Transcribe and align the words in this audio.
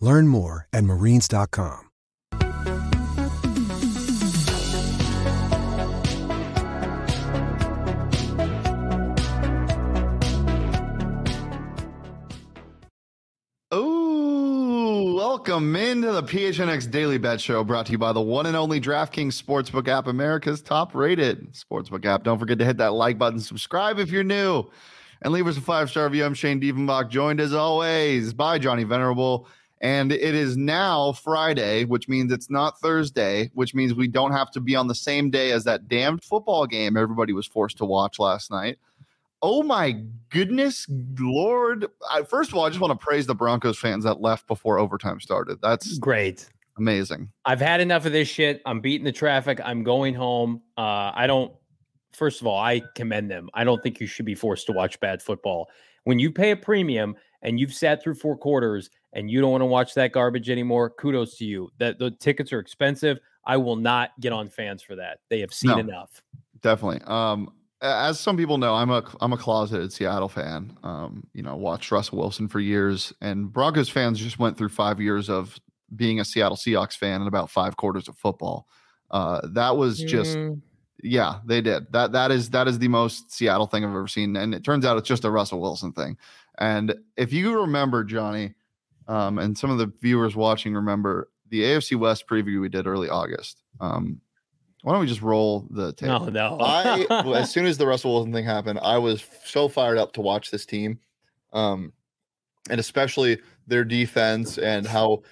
Learn 0.00 0.28
more 0.28 0.68
at 0.72 0.84
marines.com. 0.84 1.86
Ooh, 13.74 15.14
welcome 15.14 15.76
into 15.76 16.10
the 16.10 16.22
PHNX 16.22 16.90
Daily 16.90 17.18
Bet 17.18 17.40
Show 17.40 17.62
brought 17.64 17.86
to 17.86 17.92
you 17.92 17.98
by 17.98 18.12
the 18.12 18.20
one 18.20 18.46
and 18.46 18.56
only 18.56 18.80
DraftKings 18.80 19.40
Sportsbook 19.42 19.88
app, 19.88 20.06
America's 20.06 20.62
top 20.62 20.94
rated 20.94 21.52
sportsbook 21.52 22.06
app. 22.06 22.22
Don't 22.22 22.38
forget 22.38 22.58
to 22.60 22.64
hit 22.64 22.78
that 22.78 22.94
like 22.94 23.18
button, 23.18 23.40
subscribe 23.40 23.98
if 23.98 24.10
you're 24.10 24.24
new, 24.24 24.64
and 25.22 25.34
leave 25.34 25.46
us 25.46 25.56
a 25.58 25.60
five 25.60 25.90
star 25.90 26.04
review. 26.04 26.24
I'm 26.24 26.34
Shane 26.34 26.60
Diefenbach, 26.60 27.10
joined 27.10 27.40
as 27.40 27.52
always 27.52 28.32
by 28.32 28.58
Johnny 28.58 28.84
Venerable. 28.84 29.46
And 29.80 30.10
it 30.10 30.34
is 30.34 30.56
now 30.56 31.12
Friday, 31.12 31.84
which 31.84 32.08
means 32.08 32.32
it's 32.32 32.50
not 32.50 32.80
Thursday, 32.80 33.50
which 33.54 33.74
means 33.74 33.94
we 33.94 34.08
don't 34.08 34.32
have 34.32 34.50
to 34.52 34.60
be 34.60 34.74
on 34.74 34.88
the 34.88 34.94
same 34.94 35.30
day 35.30 35.52
as 35.52 35.64
that 35.64 35.88
damned 35.88 36.24
football 36.24 36.66
game 36.66 36.96
everybody 36.96 37.32
was 37.32 37.46
forced 37.46 37.78
to 37.78 37.84
watch 37.84 38.18
last 38.18 38.50
night. 38.50 38.78
Oh 39.40 39.62
my 39.62 40.02
goodness, 40.30 40.86
Lord. 41.20 41.86
I, 42.10 42.22
first 42.22 42.50
of 42.50 42.56
all, 42.56 42.66
I 42.66 42.70
just 42.70 42.80
want 42.80 42.98
to 42.98 43.06
praise 43.06 43.26
the 43.26 43.36
Broncos 43.36 43.78
fans 43.78 44.02
that 44.02 44.20
left 44.20 44.48
before 44.48 44.80
overtime 44.80 45.20
started. 45.20 45.60
That's 45.62 45.96
great. 45.98 46.48
Amazing. 46.76 47.30
I've 47.44 47.60
had 47.60 47.80
enough 47.80 48.04
of 48.04 48.12
this 48.12 48.28
shit. 48.28 48.62
I'm 48.66 48.80
beating 48.80 49.04
the 49.04 49.12
traffic. 49.12 49.60
I'm 49.64 49.84
going 49.84 50.14
home. 50.14 50.62
Uh, 50.76 51.12
I 51.14 51.26
don't, 51.28 51.52
first 52.12 52.40
of 52.40 52.48
all, 52.48 52.58
I 52.58 52.82
commend 52.96 53.30
them. 53.30 53.48
I 53.54 53.62
don't 53.62 53.80
think 53.82 54.00
you 54.00 54.08
should 54.08 54.26
be 54.26 54.34
forced 54.34 54.66
to 54.66 54.72
watch 54.72 54.98
bad 54.98 55.22
football. 55.22 55.68
When 56.02 56.18
you 56.18 56.32
pay 56.32 56.52
a 56.52 56.56
premium 56.56 57.14
and 57.42 57.60
you've 57.60 57.74
sat 57.74 58.02
through 58.02 58.14
four 58.14 58.36
quarters 58.36 58.90
and 59.12 59.30
you 59.30 59.40
don't 59.40 59.50
want 59.50 59.62
to 59.62 59.66
watch 59.66 59.94
that 59.94 60.12
garbage 60.12 60.50
anymore, 60.50 60.90
kudos 60.90 61.36
to 61.38 61.44
you. 61.44 61.70
That 61.78 61.98
the 61.98 62.10
tickets 62.10 62.52
are 62.52 62.58
expensive. 62.58 63.18
I 63.44 63.56
will 63.56 63.76
not 63.76 64.10
get 64.20 64.32
on 64.32 64.48
fans 64.48 64.82
for 64.82 64.96
that. 64.96 65.20
They 65.30 65.40
have 65.40 65.52
seen 65.52 65.70
No. 65.70 65.78
enough. 65.78 66.22
Definitely. 66.60 67.00
Um, 67.06 67.52
as 67.80 68.18
some 68.18 68.36
people 68.36 68.58
know, 68.58 68.74
I'm 68.74 68.90
a 68.90 69.04
I'm 69.20 69.32
a 69.32 69.36
closeted 69.36 69.92
Seattle 69.92 70.28
fan. 70.28 70.76
Um, 70.82 71.24
you 71.32 71.42
know, 71.42 71.56
watched 71.56 71.90
Russell 71.92 72.18
Wilson 72.18 72.48
for 72.48 72.58
years, 72.60 73.12
and 73.20 73.52
Broncos 73.52 73.88
fans 73.88 74.18
just 74.18 74.38
went 74.38 74.58
through 74.58 74.70
five 74.70 75.00
years 75.00 75.30
of 75.30 75.58
being 75.94 76.20
a 76.20 76.24
Seattle 76.24 76.56
Seahawks 76.56 76.96
fan 76.96 77.20
and 77.20 77.28
about 77.28 77.50
five 77.50 77.76
quarters 77.76 78.08
of 78.08 78.16
football. 78.16 78.66
Uh, 79.10 79.40
that 79.52 79.76
was 79.76 80.00
just 80.00 80.36
Mm, 80.36 80.60
yeah, 81.04 81.38
they 81.46 81.60
did. 81.60 81.90
That 81.92 82.10
that 82.12 82.32
is 82.32 82.50
that 82.50 82.66
is 82.66 82.80
the 82.80 82.88
most 82.88 83.32
Seattle 83.32 83.66
thing 83.68 83.84
I've 83.84 83.90
ever 83.90 84.08
seen, 84.08 84.36
and 84.36 84.54
it 84.54 84.64
turns 84.64 84.84
out 84.84 84.98
it's 84.98 85.08
just 85.08 85.24
a 85.24 85.30
Russell 85.30 85.60
Wilson 85.60 85.92
thing. 85.92 86.18
And 86.58 86.96
if 87.16 87.32
you 87.32 87.60
remember, 87.60 88.02
Johnny, 88.02 88.54
um, 89.08 89.38
and 89.38 89.56
some 89.56 89.70
of 89.70 89.78
the 89.78 89.90
viewers 90.00 90.36
watching 90.36 90.74
remember 90.74 91.30
the 91.48 91.62
AFC 91.62 91.98
West 91.98 92.28
preview 92.28 92.60
we 92.60 92.68
did 92.68 92.86
early 92.86 93.08
August. 93.08 93.62
Um, 93.80 94.20
why 94.82 94.92
don't 94.92 95.00
we 95.00 95.06
just 95.06 95.22
roll 95.22 95.66
the 95.70 95.92
tape? 95.94 96.08
no, 96.08 96.26
no. 96.26 96.58
I 96.60 97.06
as 97.34 97.50
soon 97.50 97.66
as 97.66 97.78
the 97.78 97.86
Russell 97.86 98.12
Wilson 98.12 98.32
thing 98.32 98.44
happened, 98.44 98.78
I 98.82 98.98
was 98.98 99.24
so 99.44 99.68
fired 99.68 99.98
up 99.98 100.12
to 100.12 100.20
watch 100.20 100.50
this 100.50 100.66
team, 100.66 101.00
um, 101.52 101.92
and 102.70 102.78
especially 102.78 103.38
their 103.66 103.84
defense 103.84 104.58
and 104.58 104.86
how 104.86 105.22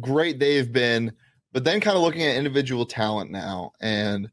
great 0.00 0.38
they've 0.38 0.72
been. 0.72 1.12
But 1.52 1.62
then, 1.62 1.80
kind 1.80 1.96
of 1.96 2.02
looking 2.02 2.22
at 2.22 2.36
individual 2.36 2.84
talent 2.84 3.30
now, 3.30 3.72
and 3.80 4.28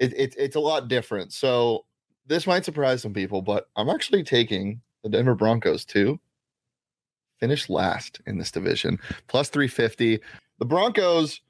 it, 0.00 0.12
it, 0.14 0.34
it's 0.36 0.56
a 0.56 0.60
lot 0.60 0.88
different. 0.88 1.32
So 1.32 1.84
this 2.26 2.46
might 2.46 2.64
surprise 2.64 3.02
some 3.02 3.12
people, 3.12 3.40
but 3.40 3.68
I'm 3.76 3.88
actually 3.88 4.24
taking 4.24 4.80
the 5.04 5.08
Denver 5.08 5.36
Broncos 5.36 5.84
to 5.86 6.18
finish 7.38 7.68
last 7.68 8.20
in 8.26 8.38
this 8.38 8.50
division, 8.50 8.98
plus 9.28 9.48
350. 9.48 10.20
The 10.58 10.64
Broncos 10.64 11.40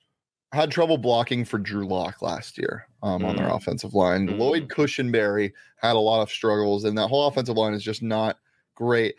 had 0.53 0.71
trouble 0.71 0.99
blocking 0.99 1.45
for 1.45 1.59
Drew 1.59 1.87
Lock 1.87 2.23
last 2.23 2.57
year 2.59 2.87
um, 3.03 3.25
on 3.25 3.37
their 3.37 3.49
Mm. 3.49 3.57
offensive 3.57 3.95
line. 3.95 4.29
Mm. 4.29 4.39
Lloyd 4.39 4.69
Cushenberry 4.69 5.53
had 5.77 5.97
a 5.97 6.01
lot 6.01 6.23
of 6.23 6.31
struggles, 6.31 6.85
and 6.85 6.97
that 6.99 7.09
whole 7.09 7.27
offensive 7.27 7.57
line 7.57 7.75
is 7.75 7.83
just 7.83 8.03
not 8.03 8.39
great. 8.75 9.15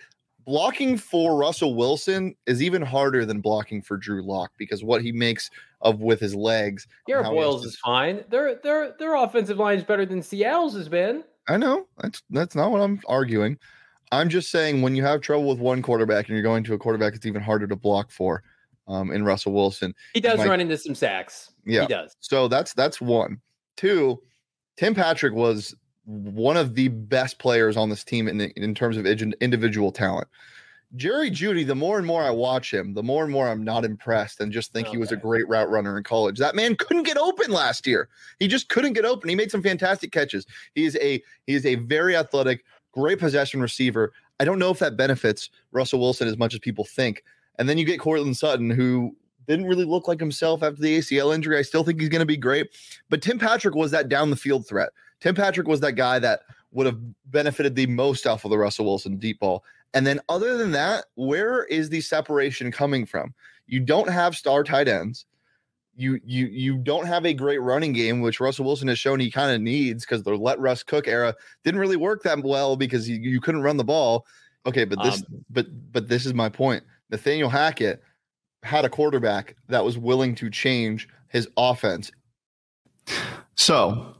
Blocking 0.46 0.98
for 0.98 1.36
Russell 1.38 1.76
Wilson 1.76 2.34
is 2.46 2.64
even 2.64 2.82
harder 2.82 3.26
than 3.26 3.42
blocking 3.42 3.82
for 3.82 3.98
Drew 3.98 4.22
Lock 4.24 4.52
because 4.58 4.82
what 4.84 5.02
he 5.02 5.12
makes 5.12 5.50
of 5.82 6.00
with 6.00 6.22
his 6.22 6.34
legs. 6.34 6.88
Garrett 7.06 7.26
how 7.26 7.32
he 7.34 7.38
has 7.38 7.46
Bolles 7.46 7.66
is 7.66 7.78
fine. 7.78 8.24
Their 8.30 8.56
their 8.56 8.96
their 8.98 9.16
offensive 9.16 9.58
line 9.58 9.78
is 9.78 9.84
better 9.84 10.06
than 10.06 10.22
Seattle's 10.24 10.74
has 10.76 10.88
been. 10.88 11.24
I 11.50 11.58
know 11.58 11.86
that's 12.02 12.24
that's 12.30 12.56
not 12.56 12.72
what 12.72 12.80
I'm 12.82 13.02
arguing. 13.10 13.58
I'm 14.12 14.30
just 14.30 14.50
saying 14.52 14.82
when 14.82 14.96
you 14.96 15.04
have 15.04 15.22
trouble 15.22 15.48
with 15.48 15.60
one 15.60 15.82
quarterback 15.82 16.28
and 16.28 16.36
you're 16.36 16.44
going 16.44 16.64
to 16.66 16.74
a 16.74 16.78
quarterback, 16.78 17.14
it's 17.16 17.26
even 17.26 17.42
harder 17.42 17.68
to 17.68 17.76
block 17.76 18.12
for. 18.12 18.44
Um, 18.90 19.12
in 19.12 19.26
Russell 19.26 19.52
Wilson, 19.52 19.94
He 20.14 20.22
does 20.22 20.38
Mike- 20.38 20.48
run 20.48 20.62
into 20.62 20.78
some 20.78 20.96
sacks. 20.96 21.52
Yeah. 21.66 21.82
He 21.82 21.88
does. 21.88 22.16
So 22.22 22.48
that's 22.48 22.74
that's 22.74 23.02
one. 23.02 23.42
Two, 23.76 24.22
Tim 24.78 24.96
Patrick 24.96 25.34
was 25.34 25.76
one 26.06 26.56
of 26.56 26.74
the 26.74 26.88
best 26.88 27.38
players 27.38 27.76
on 27.76 27.90
this 27.90 28.06
team 28.06 28.30
in 28.30 28.40
in 28.40 28.74
terms 28.74 28.96
of 28.96 29.06
individual 29.06 29.92
talent. 29.92 30.30
Jerry 30.96 31.30
Jeudy, 31.30 31.68
the 31.68 31.76
more 31.76 31.98
and 31.98 32.08
more 32.08 32.24
I 32.24 32.30
watch 32.30 32.74
him, 32.74 32.94
the 32.94 33.04
more 33.04 33.26
and 33.26 33.34
more 33.34 33.50
I'm 33.50 33.62
not 33.62 33.84
impressed 33.84 34.40
and 34.40 34.54
just 34.54 34.72
think 34.72 34.88
he 34.88 34.98
was 34.98 35.12
a 35.12 35.18
great 35.18 35.46
route 35.50 35.70
runner 35.70 35.98
in 35.98 36.04
college. 36.06 36.40
That 36.40 36.56
man 36.56 36.78
couldn't 36.78 37.04
get 37.04 37.18
open 37.18 37.52
last 37.52 37.86
year. 37.86 38.08
He 38.40 38.48
just 38.48 38.70
couldn't 38.70 38.94
get 38.94 39.04
open. 39.04 39.28
He 39.28 39.36
made 39.36 39.52
some 39.52 39.62
fantastic 39.62 40.14
catches. 40.14 40.46
He 40.76 40.86
is 40.86 40.96
a 41.02 41.22
he 41.46 41.56
is 41.56 41.66
a 41.66 41.76
very 41.76 42.16
athletic, 42.16 42.64
great 42.98 43.20
possession 43.20 43.62
receiver. 43.62 44.12
I 44.40 44.46
don't 44.46 44.60
know 44.60 44.72
if 44.72 44.80
that 44.80 44.98
benefits 44.98 45.50
Russell 45.72 46.00
Wilson 46.00 46.28
as 46.28 46.38
much 46.38 46.54
as 46.54 46.60
people 46.60 46.84
think. 46.84 47.24
And 47.60 47.70
then 47.70 47.78
you 47.78 47.86
get 47.86 48.00
Courtland 48.00 48.38
Sutton, 48.38 48.70
who 48.70 49.16
didn't 49.48 49.68
really 49.68 49.86
look 49.86 50.08
like 50.08 50.20
himself 50.20 50.64
after 50.64 50.82
the 50.82 50.98
ACL 50.98 51.34
injury. 51.34 51.58
I 51.58 51.62
still 51.62 51.84
think 51.84 52.00
he's 52.00 52.10
going 52.10 52.22
to 52.22 52.26
be 52.26 52.38
great. 52.38 52.70
But 53.10 53.22
Tim 53.22 53.38
Patrick 53.40 53.76
was 53.76 53.92
that 53.92 54.10
down 54.10 54.30
the 54.30 54.36
field 54.36 54.68
threat. 54.68 54.90
Tim 55.20 55.36
Patrick 55.36 55.68
was 55.68 55.80
that 55.82 55.94
guy 55.94 56.20
that 56.20 56.42
would 56.72 56.86
have 56.86 57.00
benefited 57.28 57.76
the 57.76 57.88
most 57.88 58.26
off 58.28 58.46
of 58.46 58.52
the 58.52 58.58
Russell 58.58 58.86
Wilson 58.86 59.18
deep 59.18 59.40
ball. 59.40 59.64
And 59.94 60.06
then, 60.06 60.20
other 60.28 60.58
than 60.58 60.72
that, 60.72 61.06
where 61.16 61.64
is 61.66 61.90
the 61.90 62.02
separation 62.02 62.72
coming 62.72 63.06
from? 63.06 63.34
You 63.68 63.80
don't 63.80 64.10
have 64.10 64.36
star 64.36 64.64
tight 64.64 64.88
ends. 64.88 65.26
You 65.98 66.22
you 66.24 66.46
you 66.46 66.78
don't 66.78 67.08
have 67.08 67.26
a 67.26 67.34
great 67.34 67.62
running 67.62 67.92
game, 67.92 68.22
which 68.22 68.40
Russell 68.40 68.66
Wilson 68.66 68.88
has 68.88 69.00
shown 69.00 69.20
he 69.20 69.32
kind 69.32 69.52
of 69.52 69.62
needs 69.62 70.06
because 70.06 70.24
the 70.24 70.36
let 70.36 70.60
Russ 70.60 70.84
cook 70.84 71.08
era 71.08 71.36
didn't 71.64 71.80
really 71.80 71.98
work 71.98 72.22
that 72.24 72.44
well 72.44 72.76
because 72.76 73.10
you, 73.10 73.16
you 73.18 73.42
couldn't 73.42 73.64
run 73.64 73.78
the 73.78 73.84
ball. 73.84 74.26
Okay, 74.68 74.86
but 74.86 75.02
this 75.02 75.22
Um, 75.22 75.44
but 75.50 75.68
but 75.92 76.08
this 76.08 76.26
is 76.26 76.34
my 76.34 76.50
point. 76.50 76.84
Nathaniel 77.10 77.50
Hackett 77.50 78.04
had 78.64 78.86
a 78.86 78.90
quarterback 78.90 79.56
that 79.70 79.84
was 79.84 79.98
willing 79.98 80.36
to 80.36 80.50
change 80.50 81.08
his 81.30 81.48
offense. 81.58 82.12
So 83.56 84.16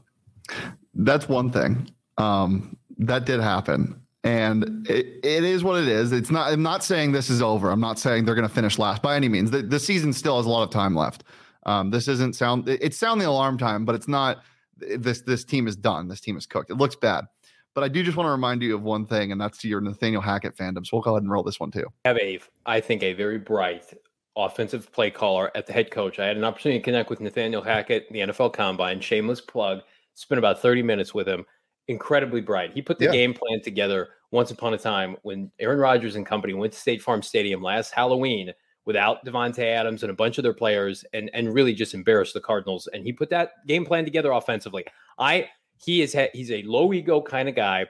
that's 0.94 1.28
one 1.28 1.50
thing. 1.50 1.90
Um, 2.16 2.76
that 2.98 3.24
did 3.24 3.40
happen. 3.40 4.00
And 4.24 4.86
it, 4.88 5.06
it 5.22 5.44
is 5.44 5.62
what 5.62 5.80
it 5.80 5.88
is. 5.88 6.12
It's 6.12 6.30
not, 6.30 6.52
I'm 6.52 6.62
not 6.62 6.82
saying 6.82 7.12
this 7.12 7.30
is 7.30 7.40
over. 7.40 7.70
I'm 7.70 7.80
not 7.80 7.98
saying 7.98 8.24
they're 8.24 8.34
going 8.34 8.48
to 8.48 8.54
finish 8.54 8.78
last 8.78 9.00
by 9.00 9.14
any 9.14 9.28
means. 9.28 9.50
The, 9.50 9.62
the 9.62 9.78
season 9.78 10.12
still 10.12 10.36
has 10.36 10.46
a 10.46 10.48
lot 10.48 10.64
of 10.64 10.70
time 10.70 10.94
left. 10.94 11.24
Um, 11.68 11.90
this 11.90 12.08
isn't 12.08 12.34
sound, 12.34 12.68
it's 12.68 12.96
sound 12.96 13.20
the 13.20 13.28
alarm 13.28 13.58
time, 13.58 13.84
but 13.84 13.94
it's 13.94 14.08
not 14.08 14.42
this, 14.78 15.20
this 15.20 15.44
team 15.44 15.66
is 15.66 15.76
done. 15.76 16.08
This 16.08 16.20
team 16.20 16.36
is 16.36 16.46
cooked. 16.46 16.70
It 16.70 16.76
looks 16.76 16.96
bad. 16.96 17.26
But 17.74 17.84
I 17.84 17.88
do 17.88 18.02
just 18.02 18.16
want 18.16 18.26
to 18.26 18.32
remind 18.32 18.62
you 18.62 18.74
of 18.74 18.82
one 18.82 19.06
thing, 19.06 19.30
and 19.32 19.40
that's 19.40 19.62
your 19.64 19.80
Nathaniel 19.80 20.22
Hackett 20.22 20.56
fandom. 20.56 20.86
So 20.86 20.96
we'll 20.96 21.02
go 21.02 21.12
ahead 21.12 21.22
and 21.22 21.30
roll 21.30 21.42
this 21.42 21.60
one 21.60 21.70
too. 21.70 21.86
have 22.06 22.16
a, 22.16 22.40
I 22.66 22.80
think, 22.80 23.02
a 23.02 23.12
very 23.12 23.38
bright 23.38 23.92
offensive 24.34 24.90
play 24.92 25.10
caller 25.10 25.50
at 25.54 25.66
the 25.66 25.72
head 25.72 25.90
coach. 25.90 26.18
I 26.18 26.26
had 26.26 26.36
an 26.36 26.44
opportunity 26.44 26.78
to 26.78 26.84
connect 26.84 27.10
with 27.10 27.20
Nathaniel 27.20 27.62
Hackett, 27.62 28.10
the 28.10 28.20
NFL 28.20 28.54
Combine. 28.54 29.00
Shameless 29.00 29.42
plug. 29.42 29.82
Spent 30.14 30.38
about 30.38 30.62
30 30.62 30.82
minutes 30.82 31.12
with 31.12 31.28
him. 31.28 31.44
Incredibly 31.88 32.40
bright. 32.40 32.72
He 32.72 32.82
put 32.82 32.98
the 32.98 33.06
yeah. 33.06 33.12
game 33.12 33.34
plan 33.34 33.60
together 33.62 34.08
once 34.30 34.50
upon 34.50 34.74
a 34.74 34.78
time 34.78 35.16
when 35.22 35.50
Aaron 35.58 35.78
Rodgers 35.78 36.16
and 36.16 36.24
company 36.26 36.54
went 36.54 36.72
to 36.72 36.78
State 36.78 37.02
Farm 37.02 37.22
Stadium 37.22 37.62
last 37.62 37.92
Halloween 37.92 38.52
without 38.88 39.22
Davante 39.22 39.62
Adams 39.62 40.02
and 40.02 40.10
a 40.10 40.14
bunch 40.14 40.38
of 40.38 40.42
their 40.42 40.54
players 40.54 41.04
and 41.12 41.30
and 41.34 41.52
really 41.52 41.74
just 41.74 41.92
embarrassed 41.92 42.32
the 42.32 42.40
Cardinals. 42.40 42.88
And 42.90 43.04
he 43.04 43.12
put 43.12 43.28
that 43.28 43.50
game 43.66 43.84
plan 43.84 44.04
together 44.04 44.32
offensively. 44.32 44.86
I 45.18 45.50
he 45.76 46.00
is 46.00 46.16
he's 46.32 46.50
a 46.50 46.62
low 46.62 46.92
ego 46.94 47.20
kind 47.20 47.50
of 47.50 47.54
guy. 47.54 47.86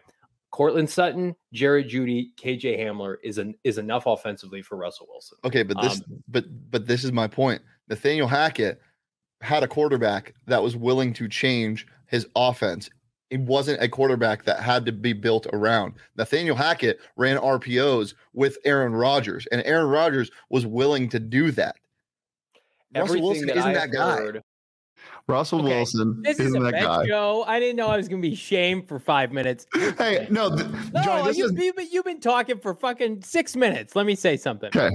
Courtland 0.51 0.91
Sutton, 0.91 1.37
Jared 1.53 1.89
Jeudy, 1.89 2.31
KJ 2.37 2.81
Hamler 2.81 3.17
is 3.23 3.39
an 3.39 3.55
is 3.63 3.79
enough 3.79 4.07
offensively 4.07 4.61
for 4.61 4.77
Russell 4.77 5.07
Wilson. 5.09 5.39
Okay, 5.45 5.63
but 5.63 5.81
this 5.81 5.99
um, 5.99 6.23
but 6.27 6.45
but 6.71 6.87
this 6.89 7.05
is 7.05 7.13
my 7.13 7.29
point. 7.29 7.63
Nathaniel 7.89 8.27
Hackett 8.27 8.81
had 9.41 9.63
a 9.63 9.69
quarterback 9.69 10.35
that 10.49 10.61
was 10.61 10.77
willing 10.77 11.13
to 11.13 11.29
change 11.29 11.87
his 12.07 12.27
offense. 12.35 12.91
It 13.31 13.41
wasn't 13.41 13.83
a 13.83 13.89
quarterback 13.89 14.45
that 14.45 14.61
had 14.61 14.87
to 14.87 14.93
be 14.93 15.13
built 15.13 15.47
around. 15.53 15.95
Nathaniel 16.17 16.57
Hackett 16.57 16.99
ran 17.17 17.37
RPOs 17.37 18.15
with 18.33 18.57
Aaron 18.65 18.95
Rodgers, 18.95 19.47
and 19.53 19.63
Aaron 19.65 19.89
Rodgers 19.89 20.31
was 20.49 20.65
willing 20.65 21.09
to 21.11 21.21
do 21.21 21.51
that. 21.53 21.77
Everything 22.95 23.23
Russell 23.23 23.29
Wilson 23.29 23.47
that 23.49 23.57
isn't 23.59 23.73
that 23.75 23.93
guy. 23.93 24.17
Heard, 24.17 24.43
Russell 25.27 25.61
okay. 25.61 25.69
Wilson 25.69 26.23
this 26.23 26.41
isn't 26.41 26.57
is 26.57 26.73
that 26.73 26.83
guy. 26.83 27.07
Show. 27.07 27.45
I 27.47 27.61
didn't 27.61 27.77
know 27.77 27.89
I 27.89 27.99
was 27.99 28.09
going 28.09 28.23
to 28.23 28.29
be 28.29 28.35
shamed 28.35 28.89
for 28.89 28.99
five 28.99 29.33
minutes. 29.33 29.67
Hey, 29.99 30.27
no, 30.31 30.55
th- 30.55 30.69
no, 30.93 31.03
Johnny, 31.03 31.37
you, 31.37 31.47
is... 31.47 31.53
you've, 31.53 31.93
you've 31.93 32.05
been 32.05 32.21
talking 32.21 32.59
for 32.59 32.75
fucking 32.75 33.23
six 33.23 33.57
minutes. 33.57 33.97
Let 33.97 34.07
me 34.07 34.15
say 34.15 34.37
something. 34.37 34.69
Okay. 34.69 34.91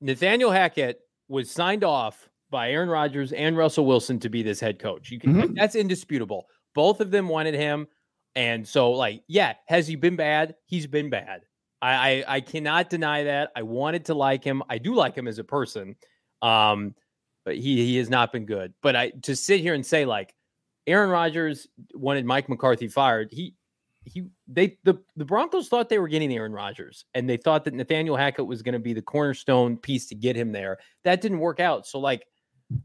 Nathaniel 0.00 0.50
Hackett 0.50 1.00
was 1.28 1.50
signed 1.50 1.82
off 1.82 2.28
by 2.50 2.70
Aaron 2.70 2.88
Rodgers 2.88 3.32
and 3.32 3.56
Russell 3.56 3.86
Wilson 3.86 4.18
to 4.20 4.28
be 4.28 4.42
this 4.42 4.60
head 4.60 4.78
coach. 4.78 5.10
You 5.10 5.18
can 5.18 5.34
mm-hmm. 5.34 5.54
that's 5.54 5.74
indisputable. 5.74 6.46
Both 6.74 7.00
of 7.00 7.10
them 7.10 7.28
wanted 7.28 7.54
him, 7.54 7.88
and 8.34 8.66
so 8.66 8.92
like, 8.92 9.22
yeah, 9.26 9.54
has 9.66 9.86
he 9.86 9.96
been 9.96 10.16
bad? 10.16 10.54
He's 10.66 10.86
been 10.86 11.10
bad. 11.10 11.42
I, 11.82 11.92
I, 11.92 12.24
I 12.36 12.40
cannot 12.40 12.90
deny 12.90 13.24
that. 13.24 13.50
I 13.56 13.62
wanted 13.62 14.04
to 14.06 14.14
like 14.14 14.44
him. 14.44 14.62
I 14.68 14.78
do 14.78 14.94
like 14.94 15.14
him 15.14 15.26
as 15.26 15.38
a 15.38 15.44
person. 15.44 15.96
Um, 16.42 16.94
but 17.44 17.56
he 17.56 17.84
he 17.84 17.96
has 17.96 18.10
not 18.10 18.32
been 18.32 18.46
good. 18.46 18.74
But 18.82 18.96
I 18.96 19.10
to 19.22 19.34
sit 19.34 19.60
here 19.60 19.74
and 19.74 19.84
say 19.84 20.04
like 20.04 20.34
Aaron 20.86 21.10
Rodgers 21.10 21.66
wanted 21.94 22.24
Mike 22.24 22.48
McCarthy 22.48 22.88
fired. 22.88 23.28
He 23.32 23.54
he 24.04 24.24
they 24.46 24.78
the 24.84 24.98
the 25.16 25.24
Broncos 25.24 25.68
thought 25.68 25.88
they 25.88 25.98
were 25.98 26.08
getting 26.08 26.32
Aaron 26.32 26.52
Rodgers 26.52 27.04
and 27.14 27.28
they 27.28 27.36
thought 27.36 27.64
that 27.64 27.74
Nathaniel 27.74 28.16
Hackett 28.16 28.46
was 28.46 28.62
going 28.62 28.72
to 28.74 28.78
be 28.78 28.92
the 28.92 29.02
cornerstone 29.02 29.76
piece 29.76 30.06
to 30.06 30.14
get 30.14 30.36
him 30.36 30.52
there. 30.52 30.78
That 31.04 31.20
didn't 31.20 31.40
work 31.40 31.60
out. 31.60 31.86
So 31.86 31.98
like 31.98 32.26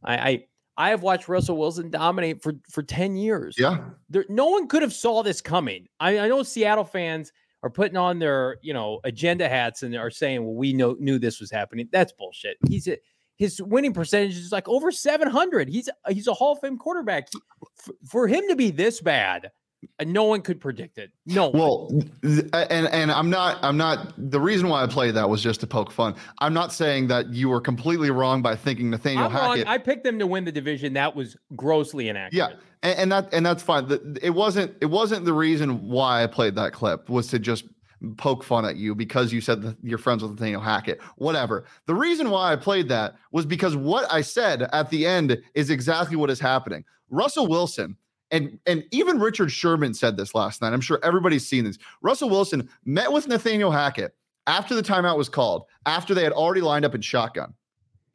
I 0.03 0.17
I, 0.17 0.45
I 0.77 0.89
have 0.89 1.01
watched 1.01 1.27
Russell 1.27 1.57
Wilson 1.57 1.89
dominate 1.89 2.41
for 2.41 2.53
for 2.69 2.83
10 2.83 3.15
years. 3.15 3.55
Yeah. 3.57 3.79
There 4.09 4.25
no 4.29 4.47
one 4.47 4.67
could 4.67 4.81
have 4.81 4.93
saw 4.93 5.23
this 5.23 5.41
coming. 5.41 5.87
I, 5.99 6.19
I 6.19 6.27
know 6.27 6.43
Seattle 6.43 6.83
fans 6.83 7.31
are 7.63 7.69
putting 7.69 7.97
on 7.97 8.19
their, 8.19 8.57
you 8.61 8.73
know, 8.73 8.99
agenda 9.03 9.47
hats 9.49 9.83
and 9.83 9.95
are 9.95 10.11
saying, 10.11 10.43
"Well, 10.43 10.55
we 10.55 10.73
know 10.73 10.95
knew 10.99 11.17
this 11.17 11.39
was 11.39 11.49
happening." 11.49 11.87
That's 11.91 12.11
bullshit. 12.11 12.57
He's 12.67 12.87
a 12.87 12.97
his 13.37 13.61
winning 13.61 13.93
percentage 13.93 14.37
is 14.37 14.51
like 14.51 14.67
over 14.67 14.91
700. 14.91 15.67
He's 15.67 15.89
he's 16.09 16.27
a 16.27 16.33
Hall 16.33 16.53
of 16.53 16.59
Fame 16.59 16.77
quarterback. 16.77 17.27
He, 17.31 17.39
f- 17.79 17.95
for 18.05 18.27
him 18.27 18.43
to 18.49 18.55
be 18.55 18.71
this 18.71 19.01
bad, 19.01 19.51
Uh, 19.99 20.03
no 20.05 20.23
one 20.23 20.41
could 20.41 20.59
predict 20.59 20.97
it. 20.97 21.11
No. 21.25 21.49
Well, 21.49 21.89
and 22.23 22.87
and 22.87 23.11
I'm 23.11 23.29
not 23.29 23.57
I'm 23.63 23.77
not 23.77 24.13
the 24.17 24.39
reason 24.39 24.69
why 24.69 24.83
I 24.83 24.87
played 24.87 25.15
that 25.15 25.29
was 25.29 25.41
just 25.41 25.59
to 25.61 25.67
poke 25.67 25.91
fun. 25.91 26.15
I'm 26.39 26.53
not 26.53 26.73
saying 26.73 27.07
that 27.07 27.33
you 27.33 27.49
were 27.49 27.61
completely 27.61 28.11
wrong 28.11 28.41
by 28.41 28.55
thinking 28.55 28.89
Nathaniel 28.89 29.25
I'm 29.25 29.31
Hackett. 29.31 29.65
Wrong. 29.65 29.73
I 29.73 29.77
picked 29.77 30.03
them 30.03 30.19
to 30.19 30.27
win 30.27 30.45
the 30.45 30.51
division. 30.51 30.93
That 30.93 31.15
was 31.15 31.37
grossly 31.55 32.09
inaccurate. 32.09 32.33
Yeah, 32.33 32.57
and, 32.83 32.99
and 32.99 33.11
that 33.11 33.33
and 33.33 33.45
that's 33.45 33.63
fine. 33.63 33.87
It 34.21 34.31
wasn't 34.31 34.75
it 34.81 34.87
wasn't 34.87 35.25
the 35.25 35.33
reason 35.33 35.87
why 35.87 36.23
I 36.23 36.27
played 36.27 36.55
that 36.55 36.73
clip 36.73 37.09
was 37.09 37.27
to 37.27 37.39
just 37.39 37.65
poke 38.17 38.43
fun 38.43 38.65
at 38.65 38.75
you 38.75 38.93
because 38.93 39.31
you 39.31 39.41
said 39.41 39.61
that 39.61 39.77
you're 39.81 39.97
friends 39.97 40.21
with 40.21 40.31
Nathaniel 40.31 40.61
Hackett. 40.61 41.01
Whatever. 41.17 41.65
The 41.87 41.95
reason 41.95 42.29
why 42.29 42.51
I 42.51 42.55
played 42.55 42.89
that 42.89 43.15
was 43.31 43.45
because 43.45 43.75
what 43.75 44.11
I 44.11 44.21
said 44.21 44.63
at 44.73 44.89
the 44.89 45.05
end 45.05 45.41
is 45.53 45.69
exactly 45.69 46.15
what 46.15 46.29
is 46.29 46.39
happening. 46.39 46.83
Russell 47.09 47.47
Wilson 47.47 47.95
and 48.31 48.59
and 48.65 48.83
even 48.91 49.19
Richard 49.19 49.51
Sherman 49.51 49.93
said 49.93 50.17
this 50.17 50.35
last 50.35 50.61
night. 50.61 50.73
I'm 50.73 50.81
sure 50.81 50.99
everybody's 51.03 51.47
seen 51.47 51.63
this. 51.63 51.77
Russell 52.01 52.29
Wilson 52.29 52.69
met 52.85 53.11
with 53.11 53.27
Nathaniel 53.27 53.71
Hackett 53.71 54.15
after 54.47 54.75
the 54.75 54.83
timeout 54.83 55.17
was 55.17 55.29
called, 55.29 55.65
after 55.85 56.13
they 56.13 56.23
had 56.23 56.33
already 56.33 56.61
lined 56.61 56.85
up 56.85 56.95
in 56.95 57.01
shotgun. 57.01 57.53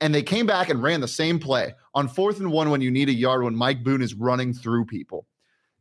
And 0.01 0.15
they 0.15 0.23
came 0.23 0.47
back 0.47 0.71
and 0.71 0.83
ran 0.83 1.01
the 1.01 1.09
same 1.09 1.39
play 1.39 1.75
on 1.95 2.09
fourth 2.09 2.41
and 2.41 2.51
one 2.51 2.71
when 2.71 2.81
you 2.81 2.91
need 2.91 3.09
a 3.09 3.15
yard 3.15 3.43
when 3.43 3.55
Mike 3.55 3.85
Boone 3.85 4.01
is 4.03 4.15
running 4.15 4.55
through 4.55 4.87
people. 4.87 5.27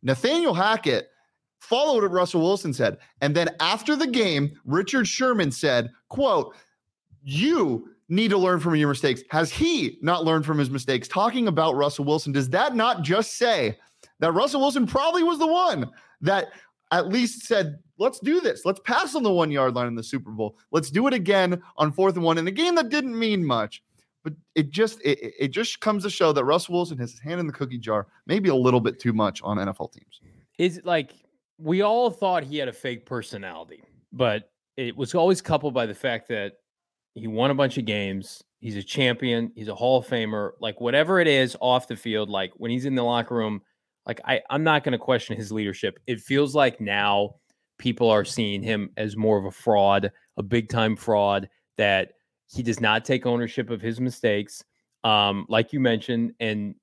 Nathaniel 0.04 0.54
Hackett 0.54 1.10
followed 1.60 2.04
what 2.04 2.12
Russell 2.12 2.42
Wilson 2.42 2.74
said. 2.74 2.98
And 3.22 3.36
then 3.36 3.50
after 3.60 3.96
the 3.96 4.08
game, 4.08 4.52
Richard 4.66 5.08
Sherman 5.08 5.52
said, 5.52 5.90
quote, 6.10 6.56
you 7.22 7.90
need 8.10 8.30
to 8.30 8.38
learn 8.38 8.60
from 8.60 8.76
your 8.76 8.90
mistakes. 8.90 9.22
Has 9.30 9.52
he 9.52 10.00
not 10.02 10.26
learned 10.26 10.46
from 10.46 10.58
his 10.58 10.70
mistakes? 10.70 11.08
Talking 11.08 11.48
about 11.48 11.76
Russell 11.76 12.06
Wilson, 12.06 12.32
does 12.32 12.50
that 12.50 12.76
not 12.76 13.04
just 13.04 13.38
say 13.38 13.78
that 14.20 14.32
Russell 14.34 14.62
Wilson 14.62 14.86
probably 14.86 15.24
was 15.24 15.40
the 15.40 15.48
one 15.48 15.90
that 16.22 16.50
at 16.92 17.08
least 17.08 17.44
said, 17.44 17.80
let's 17.98 18.20
do 18.20 18.42
this. 18.42 18.66
Let's 18.66 18.80
pass 18.84 19.16
on 19.16 19.24
the 19.24 19.32
one 19.32 19.52
yard 19.52 19.76
line 19.76 19.88
in 19.88 19.96
the 19.96 20.04
Super 20.04 20.32
Bowl. 20.32 20.58
Let's 20.72 20.90
do 20.90 21.08
it 21.08 21.14
again 21.14 21.62
on 21.78 21.92
fourth 21.92 22.16
and 22.16 22.24
one 22.24 22.38
in 22.38 22.48
a 22.48 22.52
game 22.52 22.76
that 22.76 22.90
didn't 22.90 23.18
mean 23.18 23.46
much. 23.46 23.84
But 24.24 24.34
it 24.56 24.70
just 24.70 25.00
it, 25.02 25.34
it 25.40 25.48
just 25.50 25.80
comes 25.80 26.04
to 26.04 26.10
show 26.10 26.34
that 26.34 26.44
Russell 26.44 26.76
Wilson 26.76 26.98
has 26.98 27.12
his 27.12 27.22
hand 27.22 27.40
in 27.40 27.48
the 27.48 27.54
cookie 27.54 27.78
jar, 27.78 28.08
maybe 28.26 28.50
a 28.50 28.56
little 28.56 28.82
bit 28.82 29.00
too 29.00 29.14
much 29.14 29.42
on 29.44 29.58
NFL 29.58 29.94
teams. 29.94 30.20
Is 30.58 30.82
like 30.84 31.14
we 31.58 31.82
all 31.82 32.10
thought 32.10 32.44
he 32.44 32.58
had 32.58 32.68
a 32.68 32.74
fake 32.74 33.06
personality, 33.06 33.82
but 34.12 34.52
it 34.76 34.96
was 34.96 35.16
always 35.16 35.42
coupled 35.42 35.74
by 35.74 35.86
the 35.86 35.96
fact 35.96 36.28
that 36.30 36.54
he 37.14 37.28
won 37.28 37.50
a 37.50 37.56
bunch 37.56 37.78
of 37.78 37.86
games. 37.86 38.44
He's 38.60 38.76
a 38.76 38.84
champion. 38.84 39.54
He's 39.56 39.70
a 39.70 39.76
Hall 39.76 40.00
of 40.00 40.08
Famer. 40.08 40.52
Like 40.60 40.82
whatever 40.82 41.20
it 41.20 41.28
is 41.28 41.56
off 41.62 41.88
the 41.88 41.96
field, 41.96 42.30
like 42.30 42.52
when 42.58 42.72
he's 42.72 42.86
in 42.86 42.96
the 42.96 43.04
locker 43.04 43.36
room, 43.36 43.62
like 44.06 44.22
I, 44.26 44.42
I'm 44.50 44.64
not 44.64 44.84
going 44.84 44.94
to 44.94 44.98
question 44.98 45.38
his 45.38 45.52
leadership. 45.52 46.00
It 46.08 46.20
feels 46.20 46.56
like 46.56 46.82
now 46.82 47.36
people 47.78 48.10
are 48.10 48.26
seeing 48.26 48.62
him 48.62 48.92
as 48.98 49.16
more 49.16 49.38
of 49.38 49.46
a 49.46 49.52
fraud, 49.52 50.12
a 50.38 50.44
big 50.44 50.70
time 50.70 50.96
fraud 50.96 51.50
that 51.78 52.14
he 52.48 52.64
does 52.64 52.82
not 52.82 53.06
take 53.06 53.26
ownership 53.26 53.70
of 53.70 53.82
his 53.82 54.00
mistakes. 54.00 54.64
Um, 55.04 55.46
like 55.50 55.72
you 55.72 55.80
mentioned, 55.80 56.34
and 56.40 56.76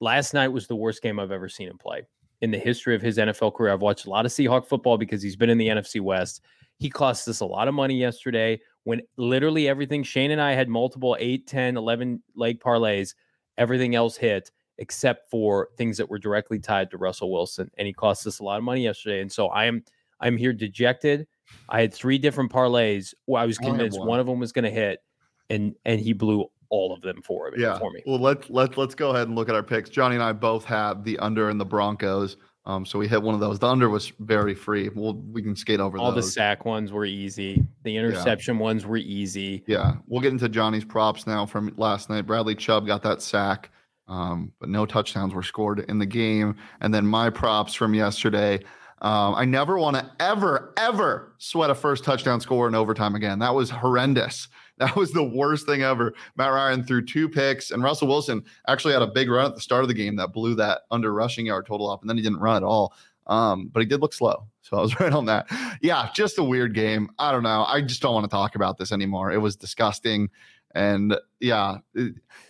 last 0.00 0.34
night 0.34 0.48
was 0.48 0.66
the 0.66 0.76
worst 0.76 1.02
game 1.02 1.18
I've 1.18 1.32
ever 1.32 1.48
seen 1.48 1.68
him 1.68 1.78
play 1.78 2.02
in 2.40 2.50
the 2.50 2.58
history 2.58 2.94
of 2.94 3.02
his 3.02 3.18
NFL 3.18 3.54
career. 3.54 3.72
I've 3.72 3.82
watched 3.82 4.06
a 4.06 4.10
lot 4.10 4.24
of 4.24 4.32
Seahawk 4.32 4.66
football 4.66 4.96
because 4.96 5.22
he's 5.22 5.36
been 5.36 5.50
in 5.50 5.58
the 5.58 5.68
NFC 5.68 6.00
West. 6.00 6.42
He 6.78 6.88
cost 6.88 7.28
us 7.28 7.40
a 7.40 7.46
lot 7.46 7.68
of 7.68 7.74
money 7.74 7.98
yesterday 7.98 8.60
when 8.84 9.02
literally 9.16 9.68
everything 9.68 10.02
Shane 10.02 10.30
and 10.30 10.40
I 10.40 10.52
had 10.52 10.68
multiple 10.68 11.16
8, 11.18 11.46
10, 11.46 11.76
11 11.76 12.22
leg 12.34 12.60
parlays, 12.60 13.14
everything 13.58 13.94
else 13.94 14.16
hit 14.16 14.50
except 14.80 15.30
for 15.30 15.68
things 15.76 15.96
that 15.98 16.08
were 16.08 16.18
directly 16.18 16.58
tied 16.58 16.90
to 16.90 16.96
Russell 16.96 17.30
Wilson 17.30 17.70
and 17.78 17.86
he 17.86 17.92
cost 17.92 18.26
us 18.26 18.40
a 18.40 18.42
lot 18.42 18.58
of 18.58 18.64
money 18.64 18.82
yesterday. 18.82 19.20
And 19.20 19.30
so 19.30 19.48
I 19.48 19.66
am 19.66 19.84
I'm 20.20 20.36
here 20.36 20.52
dejected. 20.52 21.26
I 21.68 21.80
had 21.80 21.94
three 21.94 22.18
different 22.18 22.50
parlays 22.50 23.14
where 23.26 23.42
I 23.42 23.46
was 23.46 23.58
convinced 23.58 23.98
one. 23.98 24.08
one 24.08 24.20
of 24.20 24.26
them 24.26 24.40
was 24.40 24.52
going 24.52 24.64
to 24.64 24.70
hit 24.70 25.00
and 25.48 25.74
and 25.84 26.00
he 26.00 26.12
blew 26.12 26.46
all 26.70 26.92
of 26.92 27.02
them 27.02 27.20
for 27.22 27.50
me. 27.50 27.62
Yeah. 27.62 27.78
For 27.78 27.90
me. 27.90 28.02
Well, 28.06 28.18
let's 28.18 28.48
let's 28.48 28.76
let's 28.76 28.94
go 28.94 29.10
ahead 29.10 29.28
and 29.28 29.36
look 29.36 29.48
at 29.48 29.54
our 29.54 29.62
picks. 29.62 29.90
Johnny 29.90 30.16
and 30.16 30.24
I 30.24 30.32
both 30.32 30.64
had 30.64 31.04
the 31.04 31.18
under 31.18 31.50
and 31.50 31.60
the 31.60 31.64
Broncos. 31.64 32.36
Um, 32.66 32.84
so 32.84 32.98
we 32.98 33.08
hit 33.08 33.20
one 33.22 33.34
of 33.34 33.40
those. 33.40 33.58
The 33.58 33.66
under 33.66 33.88
was 33.88 34.12
very 34.20 34.54
free. 34.54 34.90
We'll 34.94 35.14
we 35.14 35.42
can 35.42 35.56
skate 35.56 35.80
over 35.80 35.98
all 35.98 36.12
those. 36.12 36.26
the 36.26 36.30
sack 36.30 36.64
ones 36.64 36.92
were 36.92 37.06
easy. 37.06 37.64
The 37.84 37.96
interception 37.96 38.56
yeah. 38.56 38.62
ones 38.62 38.86
were 38.86 38.98
easy. 38.98 39.64
Yeah, 39.66 39.94
we'll 40.06 40.20
get 40.20 40.32
into 40.32 40.48
Johnny's 40.48 40.84
props 40.84 41.26
now 41.26 41.46
from 41.46 41.72
last 41.76 42.10
night. 42.10 42.22
Bradley 42.26 42.54
Chubb 42.54 42.86
got 42.86 43.02
that 43.02 43.22
sack, 43.22 43.70
um, 44.10 44.52
but 44.58 44.68
no 44.68 44.84
touchdowns 44.84 45.32
were 45.32 45.42
scored 45.42 45.84
in 45.88 45.98
the 45.98 46.06
game. 46.06 46.56
And 46.80 46.92
then 46.92 47.06
my 47.06 47.30
props 47.30 47.72
from 47.72 47.94
yesterday. 47.94 48.60
Um, 49.02 49.34
I 49.34 49.46
never 49.46 49.78
want 49.78 49.96
to 49.96 50.10
ever, 50.20 50.74
ever 50.76 51.32
sweat 51.38 51.70
a 51.70 51.74
first 51.74 52.04
touchdown 52.04 52.40
score 52.40 52.68
in 52.68 52.74
overtime 52.74 53.14
again. 53.14 53.38
That 53.38 53.54
was 53.54 53.70
horrendous. 53.70 54.48
That 54.80 54.96
was 54.96 55.12
the 55.12 55.22
worst 55.22 55.66
thing 55.66 55.82
ever. 55.82 56.14
Matt 56.36 56.52
Ryan 56.52 56.82
threw 56.82 57.04
two 57.04 57.28
picks, 57.28 57.70
and 57.70 57.82
Russell 57.82 58.08
Wilson 58.08 58.42
actually 58.66 58.94
had 58.94 59.02
a 59.02 59.06
big 59.06 59.28
run 59.28 59.44
at 59.44 59.54
the 59.54 59.60
start 59.60 59.82
of 59.82 59.88
the 59.88 59.94
game 59.94 60.16
that 60.16 60.32
blew 60.32 60.54
that 60.54 60.84
under 60.90 61.12
rushing 61.12 61.44
yard 61.44 61.66
total 61.66 61.90
up, 61.90 62.00
and 62.00 62.08
then 62.08 62.16
he 62.16 62.22
didn't 62.22 62.38
run 62.40 62.56
at 62.56 62.62
all. 62.62 62.94
Um, 63.26 63.68
but 63.70 63.80
he 63.80 63.86
did 63.86 64.00
look 64.00 64.14
slow. 64.14 64.46
So 64.62 64.78
I 64.78 64.80
was 64.82 65.00
right 65.00 65.12
on 65.12 65.26
that. 65.26 65.48
Yeah, 65.82 66.08
just 66.14 66.38
a 66.38 66.44
weird 66.44 66.74
game. 66.74 67.10
I 67.18 67.32
don't 67.32 67.42
know. 67.42 67.64
I 67.66 67.80
just 67.80 68.00
don't 68.00 68.14
want 68.14 68.24
to 68.24 68.30
talk 68.30 68.54
about 68.54 68.78
this 68.78 68.92
anymore. 68.92 69.32
It 69.32 69.38
was 69.38 69.56
disgusting. 69.56 70.30
And 70.74 71.16
yeah, 71.40 71.78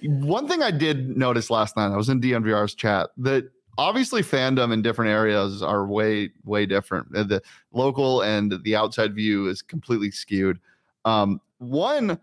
one 0.02 0.46
thing 0.46 0.62
I 0.62 0.70
did 0.70 1.16
notice 1.16 1.50
last 1.50 1.76
night, 1.76 1.92
I 1.92 1.96
was 1.96 2.08
in 2.08 2.20
DNVR's 2.20 2.74
chat, 2.74 3.10
that 3.18 3.50
obviously 3.78 4.22
fandom 4.22 4.72
in 4.72 4.82
different 4.82 5.10
areas 5.10 5.62
are 5.62 5.86
way, 5.86 6.30
way 6.44 6.66
different. 6.66 7.10
The 7.12 7.42
local 7.72 8.22
and 8.22 8.54
the 8.62 8.76
outside 8.76 9.14
view 9.14 9.48
is 9.48 9.62
completely 9.62 10.10
skewed. 10.10 10.58
Um, 11.04 11.40
one 11.58 12.18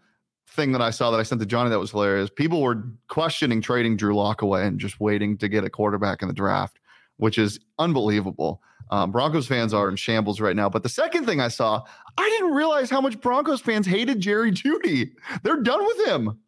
thing 0.50 0.72
that 0.72 0.82
I 0.82 0.92
saw 0.92 1.12
that 1.12 1.20
I 1.20 1.24
sent 1.24 1.42
to 1.42 1.48
Johnny 1.48 1.70
that 1.70 1.80
was 1.80 1.92
hilarious. 1.92 2.30
People 2.30 2.62
were 2.62 2.84
questioning 3.08 3.62
trading 3.62 3.98
Drew 3.98 4.16
Lock 4.16 4.42
away 4.42 4.66
and 4.66 4.80
just 4.80 5.00
waiting 5.00 5.38
to 5.38 5.50
get 5.50 5.64
a 5.64 5.70
quarterback 5.70 6.22
in 6.22 6.28
the 6.28 6.34
draft, 6.34 6.80
which 7.18 7.38
is 7.38 7.60
unbelievable. 7.80 8.62
Um, 8.90 9.12
Broncos 9.12 9.48
fans 9.48 9.74
are 9.74 9.90
in 9.90 9.96
shambles 9.96 10.40
right 10.40 10.56
now. 10.56 10.70
But 10.70 10.84
the 10.84 10.90
second 10.90 11.26
thing 11.26 11.40
I 11.40 11.48
saw, 11.48 11.84
I 12.18 12.30
didn't 12.30 12.54
realize 12.54 12.90
how 12.90 13.02
much 13.02 13.20
Broncos 13.20 13.62
fans 13.62 13.86
hated 13.86 14.20
Jerry 14.20 14.52
Jeudy. 14.52 15.12
They're 15.44 15.62
done 15.62 15.86
with 15.86 16.08
him. 16.08 16.40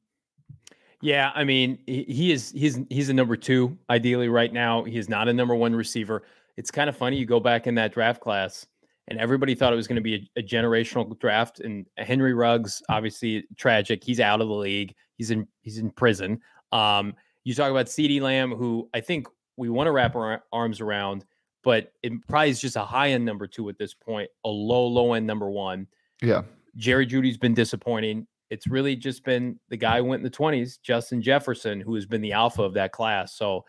Yeah, 1.02 1.32
I 1.34 1.46
mean, 1.46 1.80
he 1.88 2.32
is 2.32 2.52
he's 2.52 2.80
he's 2.90 3.08
a 3.08 3.14
number 3.14 3.38
two 3.38 3.78
ideally 3.90 4.28
right 4.28 4.52
now. 4.52 4.84
He 4.84 4.98
is 4.98 5.08
not 5.08 5.30
a 5.30 5.34
number 5.34 5.56
one 5.56 5.74
receiver. 5.74 6.24
It's 6.58 6.72
kind 6.72 6.90
of 6.90 6.98
funny. 6.98 7.16
You 7.16 7.26
go 7.26 7.40
back 7.40 7.68
in 7.68 7.76
that 7.76 7.94
draft 7.94 8.20
class, 8.20 8.68
and 9.08 9.18
everybody 9.18 9.56
thought 9.56 9.72
it 9.72 9.78
was 9.78 9.88
going 9.88 9.96
to 9.96 10.02
be 10.02 10.16
a, 10.16 10.40
a, 10.40 10.44
generational 10.44 11.18
draft. 11.20 11.62
And 11.62 11.86
Henry 11.98 12.34
Ruggs, 12.34 12.84
obviously 12.90 13.46
tragic. 13.56 14.04
He's 14.04 14.20
out 14.20 14.42
of 14.42 14.50
the 14.50 14.54
league. 14.54 14.94
He's 15.16 15.32
in 15.32 15.48
he's 15.62 15.78
in 15.78 15.90
prison. 15.90 16.42
Um, 16.74 17.14
you 17.46 17.56
talk 17.56 17.72
about 17.72 17.86
CeeDee 17.86 18.20
Lamb, 18.20 18.52
who 18.52 18.90
I 18.94 19.00
think 19.00 19.28
we 19.56 19.70
want 19.70 19.88
to 19.88 19.92
wrap 19.92 20.16
our 20.16 20.44
arms 20.52 20.82
around 20.82 21.24
but 21.64 21.92
it 22.04 22.14
probably 22.28 22.50
is 22.50 22.62
just 22.62 22.76
a 22.76 22.84
high 22.84 23.10
end 23.10 23.26
number 23.26 23.48
two 23.48 23.70
at 23.70 23.78
this 23.78 23.94
point, 23.94 24.30
a 24.46 24.50
low, 24.50 24.86
low 24.88 25.14
end 25.14 25.28
number 25.28 25.50
one. 25.50 25.88
Yeah. 26.22 26.44
Jerry 26.76 27.06
Jeudy's 27.06 27.38
been 27.38 27.54
disappointing. 27.54 28.28
It's 28.50 28.68
really 28.68 28.96
just 28.96 29.24
been 29.24 29.60
the 29.70 29.78
guy 29.78 29.98
who 29.98 30.06
went 30.06 30.22
in 30.22 30.24
the 30.24 30.36
20s, 30.36 30.82
Justin 30.82 31.22
Jefferson, 31.22 31.82
who 31.82 31.96
has 31.96 32.06
been 32.06 32.22
the 32.22 32.34
alpha 32.34 32.64
of 32.64 32.74
that 32.74 32.92
class. 32.92 33.36
So 33.36 33.66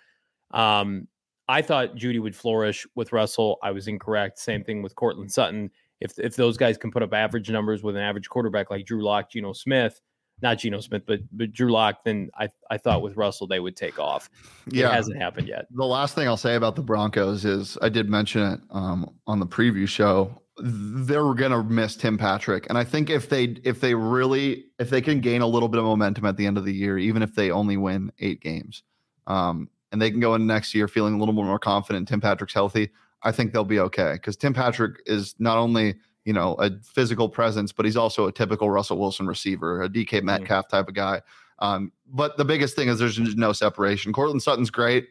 um, 0.53 1.07
I 1.49 1.63
thought 1.63 1.97
Jeudy 1.97 2.21
would 2.21 2.37
flourish 2.37 2.87
with 2.95 3.13
Russell. 3.13 3.59
I 3.63 3.73
was 3.73 3.89
incorrect. 3.89 4.39
Same 4.39 4.65
thing 4.65 4.83
with 4.83 4.95
Courtland 4.95 5.33
Sutton. 5.33 5.71
If 6.01 6.19
if 6.19 6.35
those 6.35 6.57
guys 6.57 6.79
can 6.79 6.91
put 6.91 7.03
up 7.03 7.13
average 7.13 7.51
numbers 7.51 7.83
with 7.83 7.97
an 7.97 8.03
average 8.03 8.29
quarterback 8.29 8.71
like 8.71 8.87
Drew 8.87 9.03
Lock, 9.05 9.31
Geno 9.31 9.53
Smith, 9.53 10.01
not 10.43 10.59
Geno 10.59 10.81
Smith, 10.81 11.03
but 11.07 11.21
but 11.33 11.53
Drew 11.53 11.71
Lock, 11.71 12.05
then 12.05 12.31
I 12.39 12.49
I 12.71 12.79
thought 12.79 13.03
with 13.03 13.17
Russell 13.17 13.47
they 13.47 13.61
would 13.61 13.77
take 13.77 13.99
off. 13.99 14.31
Yeah, 14.67 14.89
it 14.89 14.95
hasn't 14.95 15.21
happened 15.21 15.49
yet. 15.49 15.67
The 15.71 15.85
last 15.85 16.15
thing 16.15 16.29
I'll 16.29 16.37
say 16.37 16.55
about 16.55 16.77
the 16.77 16.83
Broncos 16.83 17.45
is 17.45 17.77
I 17.83 17.89
did 17.89 18.09
mention 18.09 18.43
it 18.43 18.61
um, 18.71 19.11
on 19.27 19.41
the 19.41 19.47
preview 19.47 19.89
show. 19.89 20.43
They're 20.63 21.35
gonna 21.35 21.63
miss 21.65 21.97
Tim 21.97 22.19
Patrick, 22.19 22.67
and 22.69 22.77
I 22.77 22.85
think 22.85 23.11
if 23.11 23.29
they 23.29 23.57
if 23.65 23.81
they 23.81 23.95
really 23.95 24.67
if 24.79 24.91
they 24.91 25.01
can 25.01 25.21
gain 25.21 25.43
a 25.43 25.47
little 25.47 25.69
bit 25.69 25.79
of 25.79 25.85
momentum 25.85 26.27
at 26.27 26.37
the 26.37 26.47
end 26.47 26.59
of 26.59 26.65
the 26.65 26.75
year, 26.75 26.99
even 26.99 27.23
if 27.23 27.35
they 27.35 27.51
only 27.51 27.77
win 27.77 28.13
eight 28.19 28.41
games, 28.41 28.83
um, 29.27 29.69
and 29.93 30.01
they 30.01 30.11
can 30.11 30.21
go 30.21 30.35
into 30.35 30.47
next 30.47 30.75
year 30.75 30.89
feeling 30.89 31.15
a 31.15 31.19
little 31.19 31.35
more 31.35 31.59
confident, 31.59 32.09
Tim 32.09 32.21
Patrick's 32.21 32.55
healthy. 32.55 32.91
I 33.23 33.33
think 33.33 33.53
they'll 33.53 33.65
be 33.65 33.81
okay 33.81 34.15
because 34.15 34.37
Tim 34.37 34.55
Patrick 34.55 35.03
is 35.07 35.35
not 35.39 35.59
only 35.59 35.97
you 36.25 36.33
know, 36.33 36.55
a 36.55 36.71
physical 36.83 37.29
presence, 37.29 37.73
but 37.73 37.85
he's 37.85 37.97
also 37.97 38.27
a 38.27 38.33
typical 38.33 38.71
Russell 38.71 38.99
Wilson 38.99 39.27
receiver, 39.27 39.83
a 39.83 39.89
DK. 39.89 40.23
Metcalf 40.23 40.69
type 40.69 40.89
of 40.89 40.95
guy. 40.95 41.23
Um, 41.61 41.93
but 42.07 42.37
the 42.37 42.45
biggest 42.45 42.77
thing 42.77 42.89
is 42.89 42.99
there's 42.99 43.19
no 43.19 43.53
separation. 43.53 44.13
Courtland 44.13 44.43
Sutton's 44.43 44.71
great, 44.71 45.09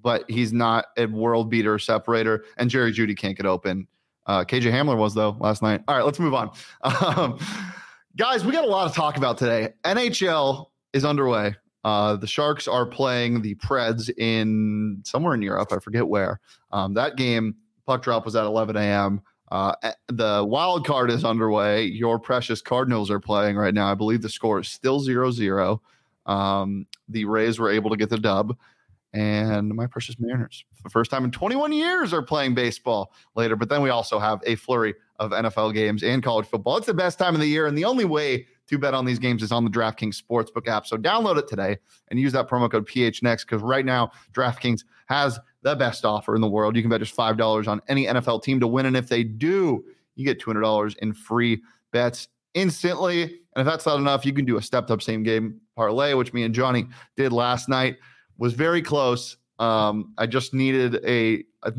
but 0.00 0.24
he's 0.28 0.52
not 0.52 0.86
a 0.96 1.06
world 1.06 1.50
beater 1.50 1.78
separator, 1.78 2.44
and 2.56 2.70
Jerry 2.70 2.92
Jeudy 2.92 3.16
can't 3.16 3.36
get 3.36 3.46
open. 3.46 3.86
Uh, 4.26 4.44
KJ 4.44 4.72
Hamler 4.72 4.96
was 4.96 5.14
though 5.14 5.36
last 5.40 5.62
night. 5.62 5.82
All 5.88 5.96
right, 5.96 6.04
let's 6.04 6.18
move 6.18 6.34
on. 6.34 6.50
Um, 6.84 7.38
guys, 8.16 8.44
we 8.44 8.52
got 8.52 8.64
a 8.64 8.68
lot 8.68 8.88
to 8.88 8.94
talk 8.94 9.16
about 9.16 9.38
today. 9.38 9.72
NHL 9.84 10.66
is 10.92 11.04
underway. 11.04 11.54
Uh, 11.84 12.16
the 12.16 12.26
Sharks 12.26 12.68
are 12.68 12.86
playing 12.86 13.42
the 13.42 13.54
Preds 13.56 14.10
in 14.16 15.00
somewhere 15.04 15.34
in 15.34 15.42
Europe. 15.42 15.72
I 15.72 15.78
forget 15.78 16.06
where. 16.06 16.40
Um, 16.70 16.94
that 16.94 17.16
game 17.16 17.56
puck 17.86 18.02
drop 18.02 18.24
was 18.24 18.36
at 18.36 18.44
11 18.44 18.76
a.m. 18.76 19.20
Uh, 19.52 19.74
the 20.08 20.42
wild 20.48 20.86
card 20.86 21.10
is 21.10 21.26
underway. 21.26 21.84
Your 21.84 22.18
precious 22.18 22.62
Cardinals 22.62 23.10
are 23.10 23.20
playing 23.20 23.56
right 23.56 23.74
now. 23.74 23.86
I 23.86 23.94
believe 23.94 24.22
the 24.22 24.30
score 24.30 24.60
is 24.60 24.68
still 24.68 24.98
0 24.98 25.30
0. 25.30 25.82
Um, 26.24 26.86
the 27.06 27.26
Rays 27.26 27.58
were 27.58 27.70
able 27.70 27.90
to 27.90 27.98
get 27.98 28.08
the 28.08 28.16
dub. 28.16 28.56
And 29.12 29.68
my 29.68 29.86
precious 29.86 30.16
Mariners, 30.18 30.64
for 30.72 30.84
the 30.84 30.88
first 30.88 31.10
time 31.10 31.26
in 31.26 31.30
21 31.30 31.70
years, 31.70 32.14
are 32.14 32.22
playing 32.22 32.54
baseball 32.54 33.12
later. 33.36 33.54
But 33.54 33.68
then 33.68 33.82
we 33.82 33.90
also 33.90 34.18
have 34.18 34.40
a 34.46 34.54
flurry 34.54 34.94
of 35.18 35.32
NFL 35.32 35.74
games 35.74 36.02
and 36.02 36.22
college 36.22 36.46
football. 36.46 36.78
It's 36.78 36.86
the 36.86 36.94
best 36.94 37.18
time 37.18 37.34
of 37.34 37.40
the 37.42 37.46
year. 37.46 37.66
And 37.66 37.76
the 37.76 37.84
only 37.84 38.06
way 38.06 38.46
to 38.68 38.78
bet 38.78 38.94
on 38.94 39.04
these 39.04 39.18
games 39.18 39.42
is 39.42 39.52
on 39.52 39.64
the 39.64 39.70
DraftKings 39.70 40.20
Sportsbook 40.20 40.68
app. 40.68 40.86
So 40.86 40.96
download 40.96 41.38
it 41.38 41.48
today 41.48 41.78
and 42.08 42.18
use 42.18 42.32
that 42.32 42.48
promo 42.48 42.70
code 42.70 42.86
PHNX 42.86 43.40
because 43.40 43.62
right 43.62 43.84
now, 43.84 44.10
DraftKings 44.32 44.84
has 45.06 45.38
the 45.62 45.74
best 45.74 46.04
offer 46.04 46.34
in 46.34 46.40
the 46.40 46.48
world. 46.48 46.76
You 46.76 46.82
can 46.82 46.90
bet 46.90 47.00
just 47.00 47.16
$5 47.16 47.68
on 47.68 47.80
any 47.88 48.06
NFL 48.06 48.42
team 48.42 48.60
to 48.60 48.66
win. 48.66 48.86
And 48.86 48.96
if 48.96 49.08
they 49.08 49.24
do, 49.24 49.84
you 50.14 50.24
get 50.24 50.40
$200 50.40 50.96
in 50.98 51.12
free 51.12 51.62
bets 51.92 52.28
instantly. 52.54 53.22
And 53.22 53.66
if 53.66 53.66
that's 53.66 53.86
not 53.86 53.98
enough, 53.98 54.24
you 54.24 54.32
can 54.32 54.44
do 54.44 54.56
a 54.56 54.62
stepped 54.62 54.90
up 54.90 55.02
same 55.02 55.22
game 55.22 55.60
parlay, 55.76 56.14
which 56.14 56.32
me 56.32 56.42
and 56.42 56.54
Johnny 56.54 56.86
did 57.16 57.32
last 57.32 57.68
night. 57.68 57.96
Was 58.38 58.54
very 58.54 58.82
close. 58.82 59.36
Um, 59.58 60.14
I 60.18 60.26
just 60.26 60.54
needed 60.54 61.04
a, 61.06 61.44
a 61.62 61.72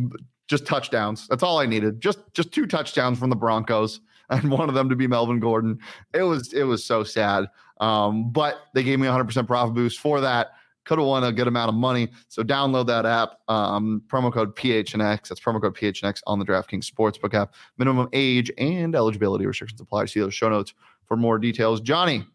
just 0.48 0.66
touchdowns. 0.66 1.28
That's 1.28 1.44
all 1.44 1.60
I 1.60 1.66
needed. 1.66 2.00
Just 2.00 2.20
just 2.34 2.52
two 2.52 2.68
touchdowns 2.68 3.20
from 3.20 3.30
the 3.30 3.36
Broncos 3.36 4.00
and 4.30 4.52
one 4.52 4.70
of 4.70 4.76
them 4.76 4.90
to 4.90 4.96
be 4.96 5.08
Melvin 5.08 5.40
Gordon. 5.40 5.80
It 6.14 6.24
was 6.24 6.54
it 6.54 6.64
was 6.64 6.84
so 6.84 7.04
sad. 7.04 7.46
Um, 7.80 8.32
but 8.32 8.62
they 8.74 8.84
gave 8.84 9.00
me 9.00 9.08
100% 9.08 9.48
profit 9.48 9.74
boost 9.74 10.00
for 10.00 10.22
that 10.22 10.52
could 10.86 10.98
have 10.98 11.08
won 11.08 11.24
a 11.24 11.32
good 11.32 11.48
amount 11.48 11.70
of 11.70 11.76
money. 11.76 12.10
So 12.28 12.44
download 12.44 12.88
that 12.88 13.06
app. 13.06 13.40
Um, 13.48 14.04
promo 14.08 14.32
code 14.34 14.56
PHNX. 14.56 15.30
That's 15.30 15.40
promo 15.40 15.62
code 15.62 15.76
PHNX 15.76 16.22
on 16.28 16.40
the 16.40 16.46
DraftKings 16.46 16.90
Sportsbook 16.90 17.34
app. 17.34 17.54
Minimum 17.78 18.10
age 18.14 18.52
and 18.58 18.96
eligibility 18.96 19.46
restrictions 19.46 19.80
apply. 19.80 20.06
See 20.06 20.20
those 20.20 20.34
show 20.34 20.50
notes 20.50 20.74
for 21.06 21.16
more 21.16 21.40
details. 21.40 21.82
Johnny, 21.82 22.26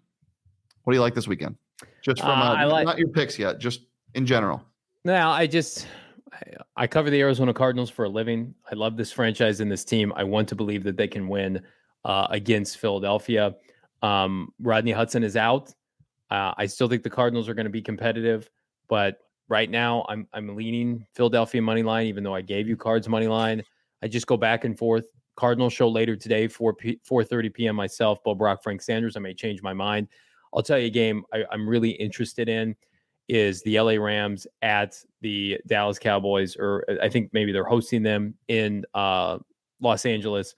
what 0.84 0.92
do 0.92 0.96
you 0.96 1.02
like 1.02 1.14
this 1.14 1.28
weekend? 1.28 1.56
Just 2.02 2.20
from 2.20 2.30
uh, 2.30 2.62
uh, 2.62 2.68
like, 2.68 2.86
not 2.86 2.98
your 2.98 3.08
picks 3.08 3.38
yet, 3.38 3.58
just 3.58 3.82
in 4.14 4.24
general. 4.24 4.62
Now, 5.04 5.30
I 5.30 5.46
just 5.46 5.86
I 6.76 6.86
cover 6.86 7.10
the 7.10 7.20
Arizona 7.20 7.52
Cardinals 7.52 7.90
for 7.90 8.04
a 8.04 8.08
living. 8.08 8.54
I 8.70 8.74
love 8.74 8.96
this 8.96 9.12
franchise 9.12 9.60
and 9.60 9.70
this 9.70 9.84
team. 9.84 10.12
I 10.16 10.24
want 10.24 10.48
to 10.48 10.54
believe 10.54 10.84
that 10.84 10.96
they 10.96 11.08
can 11.08 11.28
win 11.28 11.60
uh, 12.04 12.26
against 12.30 12.78
Philadelphia. 12.78 13.54
Um, 14.02 14.52
Rodney 14.60 14.92
Hudson 14.92 15.24
is 15.24 15.36
out. 15.36 15.74
Uh, 16.30 16.52
I 16.56 16.66
still 16.66 16.88
think 16.88 17.02
the 17.02 17.10
Cardinals 17.10 17.48
are 17.48 17.54
going 17.54 17.64
to 17.64 17.70
be 17.70 17.82
competitive, 17.82 18.50
but 18.88 19.18
right 19.48 19.70
now 19.70 20.04
I'm 20.08 20.28
I'm 20.32 20.54
leaning 20.54 21.06
Philadelphia 21.14 21.62
money 21.62 21.82
line, 21.82 22.06
even 22.06 22.22
though 22.22 22.34
I 22.34 22.42
gave 22.42 22.68
you 22.68 22.76
Cards 22.76 23.08
money 23.08 23.28
line. 23.28 23.62
I 24.02 24.08
just 24.08 24.26
go 24.26 24.36
back 24.36 24.64
and 24.64 24.78
forth. 24.78 25.06
Cardinal 25.36 25.70
show 25.70 25.88
later 25.88 26.16
today, 26.16 26.48
4 26.48 26.74
p- 26.74 27.00
4:30 27.08 27.54
p.m. 27.54 27.76
Myself, 27.76 28.22
Bob 28.24 28.38
Brock, 28.38 28.62
Frank 28.62 28.82
Sanders. 28.82 29.16
I 29.16 29.20
may 29.20 29.34
change 29.34 29.62
my 29.62 29.72
mind. 29.72 30.08
I'll 30.52 30.62
tell 30.62 30.78
you 30.78 30.86
a 30.86 30.90
game 30.90 31.24
I, 31.32 31.44
I'm 31.50 31.68
really 31.68 31.90
interested 31.90 32.48
in 32.48 32.74
is 33.28 33.62
the 33.62 33.78
LA 33.80 33.92
Rams 33.92 34.46
at 34.62 34.96
the 35.20 35.60
Dallas 35.66 35.98
Cowboys, 35.98 36.56
or 36.56 36.84
I 37.02 37.08
think 37.08 37.30
maybe 37.32 37.52
they're 37.52 37.64
hosting 37.64 38.02
them 38.02 38.34
in 38.48 38.84
uh, 38.94 39.38
Los 39.80 40.06
Angeles 40.06 40.54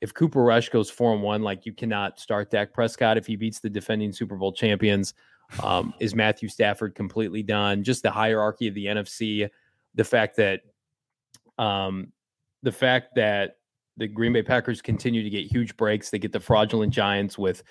if 0.00 0.12
Cooper 0.12 0.42
Rush 0.42 0.68
goes 0.68 0.90
four 0.90 1.14
and 1.14 1.22
one, 1.22 1.42
like 1.42 1.64
you 1.64 1.72
cannot 1.72 2.20
start 2.20 2.50
Dak 2.50 2.72
Prescott 2.72 3.16
if 3.16 3.26
he 3.26 3.36
beats 3.36 3.60
the 3.60 3.70
defending 3.70 4.12
Super 4.12 4.36
Bowl 4.36 4.52
champions. 4.52 5.14
Um, 5.62 5.94
is 6.00 6.14
Matthew 6.14 6.48
Stafford 6.48 6.94
completely 6.94 7.42
done? 7.42 7.82
Just 7.82 8.02
the 8.02 8.10
hierarchy 8.10 8.68
of 8.68 8.74
the 8.74 8.86
NFC, 8.86 9.48
the 9.94 10.04
fact 10.04 10.36
that, 10.36 10.60
um, 11.58 12.12
the 12.62 12.72
fact 12.72 13.14
that 13.14 13.58
the 13.96 14.06
Green 14.06 14.32
Bay 14.32 14.42
Packers 14.42 14.82
continue 14.82 15.22
to 15.22 15.30
get 15.30 15.50
huge 15.50 15.76
breaks. 15.76 16.10
They 16.10 16.18
get 16.18 16.32
the 16.32 16.40
fraudulent 16.40 16.92
Giants 16.92 17.38
with, 17.38 17.62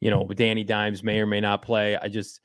you 0.00 0.10
know, 0.10 0.24
Danny 0.28 0.62
Dimes 0.62 1.02
may 1.02 1.18
or 1.18 1.26
may 1.26 1.40
not 1.40 1.62
play. 1.62 1.96
I 1.96 2.06
just 2.08 2.40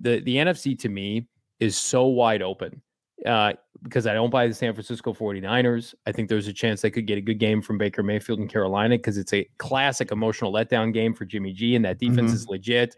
the 0.00 0.20
the 0.20 0.36
NFC 0.36 0.78
to 0.80 0.88
me 0.88 1.26
is 1.60 1.76
so 1.76 2.06
wide 2.06 2.42
open 2.42 2.82
uh, 3.26 3.52
because 3.82 4.06
I 4.06 4.14
don't 4.14 4.30
buy 4.30 4.46
the 4.46 4.54
San 4.54 4.74
Francisco 4.74 5.12
49ers. 5.12 5.94
I 6.06 6.12
think 6.12 6.28
there's 6.28 6.48
a 6.48 6.52
chance 6.52 6.80
they 6.80 6.90
could 6.90 7.06
get 7.06 7.18
a 7.18 7.20
good 7.20 7.38
game 7.38 7.62
from 7.62 7.78
Baker 7.78 8.02
Mayfield 8.02 8.40
in 8.40 8.48
Carolina 8.48 8.96
because 8.96 9.18
it's 9.18 9.32
a 9.32 9.48
classic 9.58 10.10
emotional 10.12 10.52
letdown 10.52 10.92
game 10.92 11.14
for 11.14 11.24
Jimmy 11.24 11.52
G, 11.52 11.76
and 11.76 11.84
that 11.84 11.98
defense 11.98 12.30
mm-hmm. 12.30 12.34
is 12.34 12.48
legit. 12.48 12.96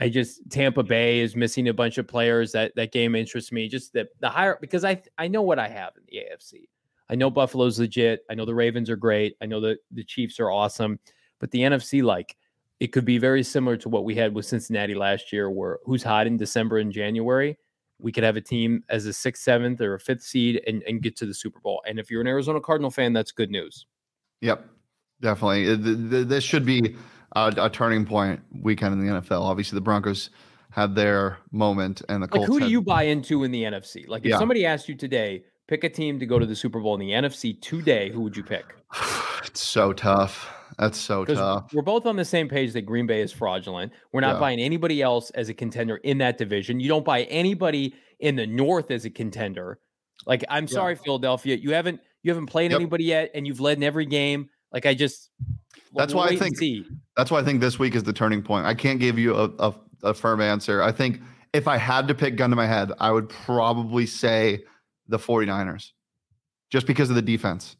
I 0.00 0.08
just 0.08 0.48
Tampa 0.50 0.82
Bay 0.82 1.20
is 1.20 1.36
missing 1.36 1.68
a 1.68 1.74
bunch 1.74 1.98
of 1.98 2.08
players. 2.08 2.52
That 2.52 2.72
that 2.76 2.92
game 2.92 3.14
interests 3.14 3.52
me. 3.52 3.68
Just 3.68 3.92
the 3.92 4.08
the 4.20 4.28
higher 4.28 4.58
because 4.60 4.84
I 4.84 5.02
I 5.18 5.28
know 5.28 5.42
what 5.42 5.58
I 5.58 5.68
have 5.68 5.92
in 5.96 6.02
the 6.08 6.18
AFC. 6.18 6.68
I 7.10 7.16
know 7.16 7.28
Buffalo's 7.28 7.78
legit. 7.78 8.24
I 8.30 8.34
know 8.34 8.44
the 8.44 8.54
Ravens 8.54 8.88
are 8.88 8.96
great. 8.96 9.36
I 9.42 9.46
know 9.46 9.60
that 9.60 9.78
the 9.90 10.04
Chiefs 10.04 10.38
are 10.38 10.50
awesome. 10.50 10.98
But 11.40 11.50
the 11.50 11.60
NFC, 11.60 12.02
like, 12.02 12.36
it 12.80 12.88
could 12.88 13.04
be 13.04 13.18
very 13.18 13.42
similar 13.42 13.76
to 13.76 13.88
what 13.88 14.04
we 14.04 14.14
had 14.14 14.34
with 14.34 14.46
Cincinnati 14.46 14.94
last 14.94 15.32
year, 15.32 15.50
where 15.50 15.78
who's 15.84 16.02
hot 16.02 16.26
in 16.26 16.36
December 16.36 16.78
and 16.78 16.90
January 16.92 17.56
we 18.02 18.12
could 18.12 18.24
have 18.24 18.36
a 18.36 18.40
team 18.40 18.82
as 18.88 19.06
a 19.06 19.12
sixth, 19.12 19.42
seventh, 19.42 19.80
or 19.80 19.94
a 19.94 20.00
fifth 20.00 20.22
seed 20.22 20.60
and, 20.66 20.82
and 20.84 21.02
get 21.02 21.16
to 21.16 21.26
the 21.26 21.34
Super 21.34 21.60
Bowl. 21.60 21.82
And 21.86 21.98
if 21.98 22.10
you're 22.10 22.20
an 22.20 22.26
Arizona 22.26 22.60
Cardinal 22.60 22.90
fan, 22.90 23.12
that's 23.12 23.32
good 23.32 23.50
news. 23.50 23.86
Yep, 24.40 24.66
definitely. 25.20 25.76
This 26.24 26.44
should 26.44 26.64
be 26.64 26.96
a, 27.36 27.52
a 27.56 27.70
turning 27.70 28.04
point 28.04 28.40
weekend 28.62 28.94
in 28.94 29.06
the 29.06 29.20
NFL. 29.20 29.42
Obviously, 29.42 29.76
the 29.76 29.82
Broncos 29.82 30.30
had 30.70 30.94
their 30.94 31.38
moment, 31.50 32.00
and 32.08 32.22
the 32.22 32.28
Colts. 32.28 32.42
Like, 32.42 32.46
who 32.48 32.58
had... 32.58 32.66
do 32.66 32.70
you 32.70 32.80
buy 32.80 33.02
into 33.04 33.44
in 33.44 33.50
the 33.50 33.64
NFC? 33.64 34.08
Like, 34.08 34.24
if 34.24 34.30
yeah. 34.30 34.38
somebody 34.38 34.64
asked 34.64 34.88
you 34.88 34.94
today, 34.94 35.44
pick 35.68 35.84
a 35.84 35.88
team 35.88 36.18
to 36.20 36.26
go 36.26 36.38
to 36.38 36.46
the 36.46 36.54
Super 36.56 36.80
Bowl 36.80 36.94
in 36.94 37.00
the 37.00 37.10
NFC 37.10 37.60
today, 37.60 38.10
who 38.10 38.20
would 38.20 38.36
you 38.36 38.44
pick? 38.44 38.64
it's 39.44 39.60
so 39.60 39.92
tough. 39.92 40.48
That's 40.80 40.98
so 40.98 41.24
tough. 41.26 41.70
We're 41.74 41.82
both 41.82 42.06
on 42.06 42.16
the 42.16 42.24
same 42.24 42.48
page 42.48 42.72
that 42.72 42.82
Green 42.82 43.06
Bay 43.06 43.20
is 43.20 43.30
fraudulent. 43.32 43.92
We're 44.12 44.22
not 44.22 44.36
Yeah. 44.36 44.40
buying 44.40 44.58
anybody 44.60 45.02
else 45.02 45.28
as 45.30 45.50
a 45.50 45.54
contender 45.54 45.96
in 45.98 46.18
that 46.18 46.38
division. 46.38 46.80
You 46.80 46.88
don't 46.88 47.04
buy 47.04 47.24
anybody 47.24 47.94
in 48.18 48.34
the 48.36 48.46
North 48.46 48.90
as 48.90 49.04
a 49.04 49.10
contender. 49.10 49.78
Like 50.26 50.42
I'm 50.48 50.64
Yeah. 50.64 50.70
sorry, 50.70 50.96
Philadelphia, 50.96 51.56
you 51.56 51.72
haven't 51.74 52.00
you 52.22 52.30
haven't 52.30 52.46
played 52.46 52.70
Yep. 52.70 52.80
anybody 52.80 53.04
yet, 53.04 53.30
and 53.34 53.46
you've 53.46 53.60
led 53.60 53.78
in 53.78 53.82
every 53.82 54.04
game. 54.06 54.48
Like 54.72 54.84
I 54.86 54.92
just 54.94 55.30
That's 55.94 56.12
we'll 56.14 56.24
why 56.24 56.30
I 56.30 56.36
think- 56.36 56.58
see. 56.58 56.84
That's 57.16 57.30
why 57.30 57.40
I 57.40 57.44
think 57.44 57.60
this 57.60 57.78
week 57.78 57.94
is 57.94 58.02
the 58.02 58.12
turning 58.12 58.42
point. 58.42 58.64
I 58.66 58.74
can't 58.74 59.00
give 59.00 59.18
you 59.18 59.34
a, 59.34 59.50
a, 59.58 59.74
a 60.02 60.14
firm 60.14 60.40
answer. 60.40 60.82
I 60.82 60.92
think 60.92 61.20
if 61.52 61.66
I 61.68 61.76
had 61.76 62.08
to 62.08 62.14
pick 62.14 62.36
gun 62.36 62.50
to 62.50 62.56
my 62.56 62.66
head, 62.66 62.92
I 63.00 63.10
would 63.10 63.28
probably 63.28 64.06
say 64.06 64.64
the 65.08 65.18
49ers 65.18 65.92
just 66.70 66.86
because 66.86 67.08
of 67.10 67.16
the 67.16 67.22
defense. 67.22 67.76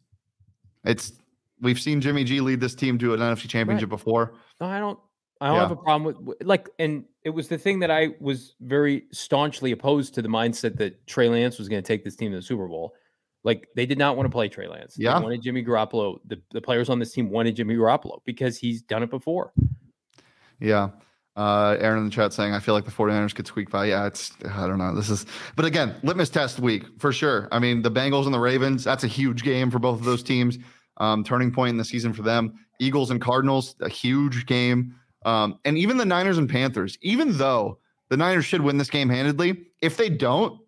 It's 0.83 1.13
we've 1.61 1.79
seen 1.79 2.01
Jimmy 2.01 2.23
G 2.23 2.41
lead 2.41 2.59
this 2.59 2.75
team 2.75 2.97
to 2.99 3.13
an 3.13 3.19
NFC 3.19 3.47
championship 3.47 3.89
before. 3.89 4.33
No, 4.59 4.67
I 4.67 4.79
don't. 4.79 4.99
I 5.39 5.47
don't 5.47 5.55
Yeah. 5.55 5.61
have 5.61 5.71
a 5.71 5.75
problem 5.75 6.03
with 6.03 6.17
with- 6.19 6.43
like, 6.43 6.69
and 6.77 7.05
it 7.23 7.31
was 7.31 7.47
the 7.47 7.57
thing 7.57 7.79
that 7.79 7.89
I 7.89 8.09
was 8.19 8.55
very 8.61 9.05
staunchly 9.11 9.71
opposed 9.71 10.13
to 10.15 10.21
the 10.21 10.27
mindset 10.29 10.77
that 10.77 11.07
Trey 11.07 11.29
Lance 11.29 11.57
was 11.57 11.67
going 11.67 11.81
to 11.81 11.87
take 11.87 12.03
this 12.03 12.15
team 12.15 12.31
to 12.31 12.37
the 12.37 12.43
Super 12.43 12.67
Bowl. 12.67 12.93
Like 13.43 13.67
they 13.75 13.87
did 13.87 13.97
not 13.97 14.17
want 14.17 14.27
to 14.27 14.31
play 14.31 14.49
Trey 14.49 14.67
Lance. 14.67 14.95
Yeah. 14.99 15.17
They 15.17 15.23
wanted 15.23 15.41
Jimmy 15.41 15.63
Garoppolo. 15.63 16.19
The, 16.27 16.39
the 16.51 16.61
players 16.61 16.89
on 16.89 16.99
this 16.99 17.11
team 17.11 17.31
wanted 17.31 17.55
Jimmy 17.55 17.75
Garoppolo 17.75 18.19
because 18.23 18.55
he's 18.59 18.83
done 18.83 19.01
it 19.01 19.09
before. 19.09 19.51
Yeah. 20.59 20.89
Uh, 21.35 21.77
Aaron 21.79 21.99
in 21.99 22.05
the 22.05 22.11
chat 22.11 22.33
saying, 22.33 22.53
I 22.53 22.59
feel 22.59 22.73
like 22.75 22.85
the 22.85 22.91
49ers 22.91 23.33
could 23.33 23.47
squeak 23.47 23.69
by. 23.71 23.85
Yeah, 23.85 24.05
it's, 24.05 24.31
I 24.47 24.67
don't 24.67 24.77
know. 24.77 24.93
This 24.93 25.09
is, 25.09 25.25
but 25.55 25.65
again, 25.65 25.95
litmus 26.03 26.29
test 26.29 26.59
week 26.59 26.83
for 26.99 27.11
sure. 27.13 27.47
I 27.51 27.57
mean, 27.59 27.81
the 27.81 27.89
Bengals 27.89 28.25
and 28.25 28.33
the 28.33 28.39
Ravens, 28.39 28.83
that's 28.83 29.03
a 29.05 29.07
huge 29.07 29.41
game 29.43 29.71
for 29.71 29.79
both 29.79 29.97
of 29.97 30.05
those 30.05 30.21
teams. 30.23 30.59
Um, 31.01 31.23
turning 31.23 31.51
point 31.51 31.71
in 31.71 31.77
the 31.77 31.83
season 31.83 32.13
for 32.13 32.21
them. 32.21 32.53
Eagles 32.79 33.09
and 33.09 33.19
Cardinals, 33.19 33.75
a 33.81 33.89
huge 33.89 34.45
game. 34.45 34.95
Um, 35.25 35.57
and 35.65 35.75
even 35.75 35.97
the 35.97 36.05
Niners 36.05 36.37
and 36.37 36.47
Panthers, 36.47 36.97
even 37.01 37.37
though 37.37 37.79
the 38.09 38.17
Niners 38.17 38.45
should 38.45 38.61
win 38.61 38.77
this 38.77 38.89
game 38.89 39.09
handedly, 39.09 39.65
if 39.81 39.97
they 39.97 40.09
don't, 40.09 40.59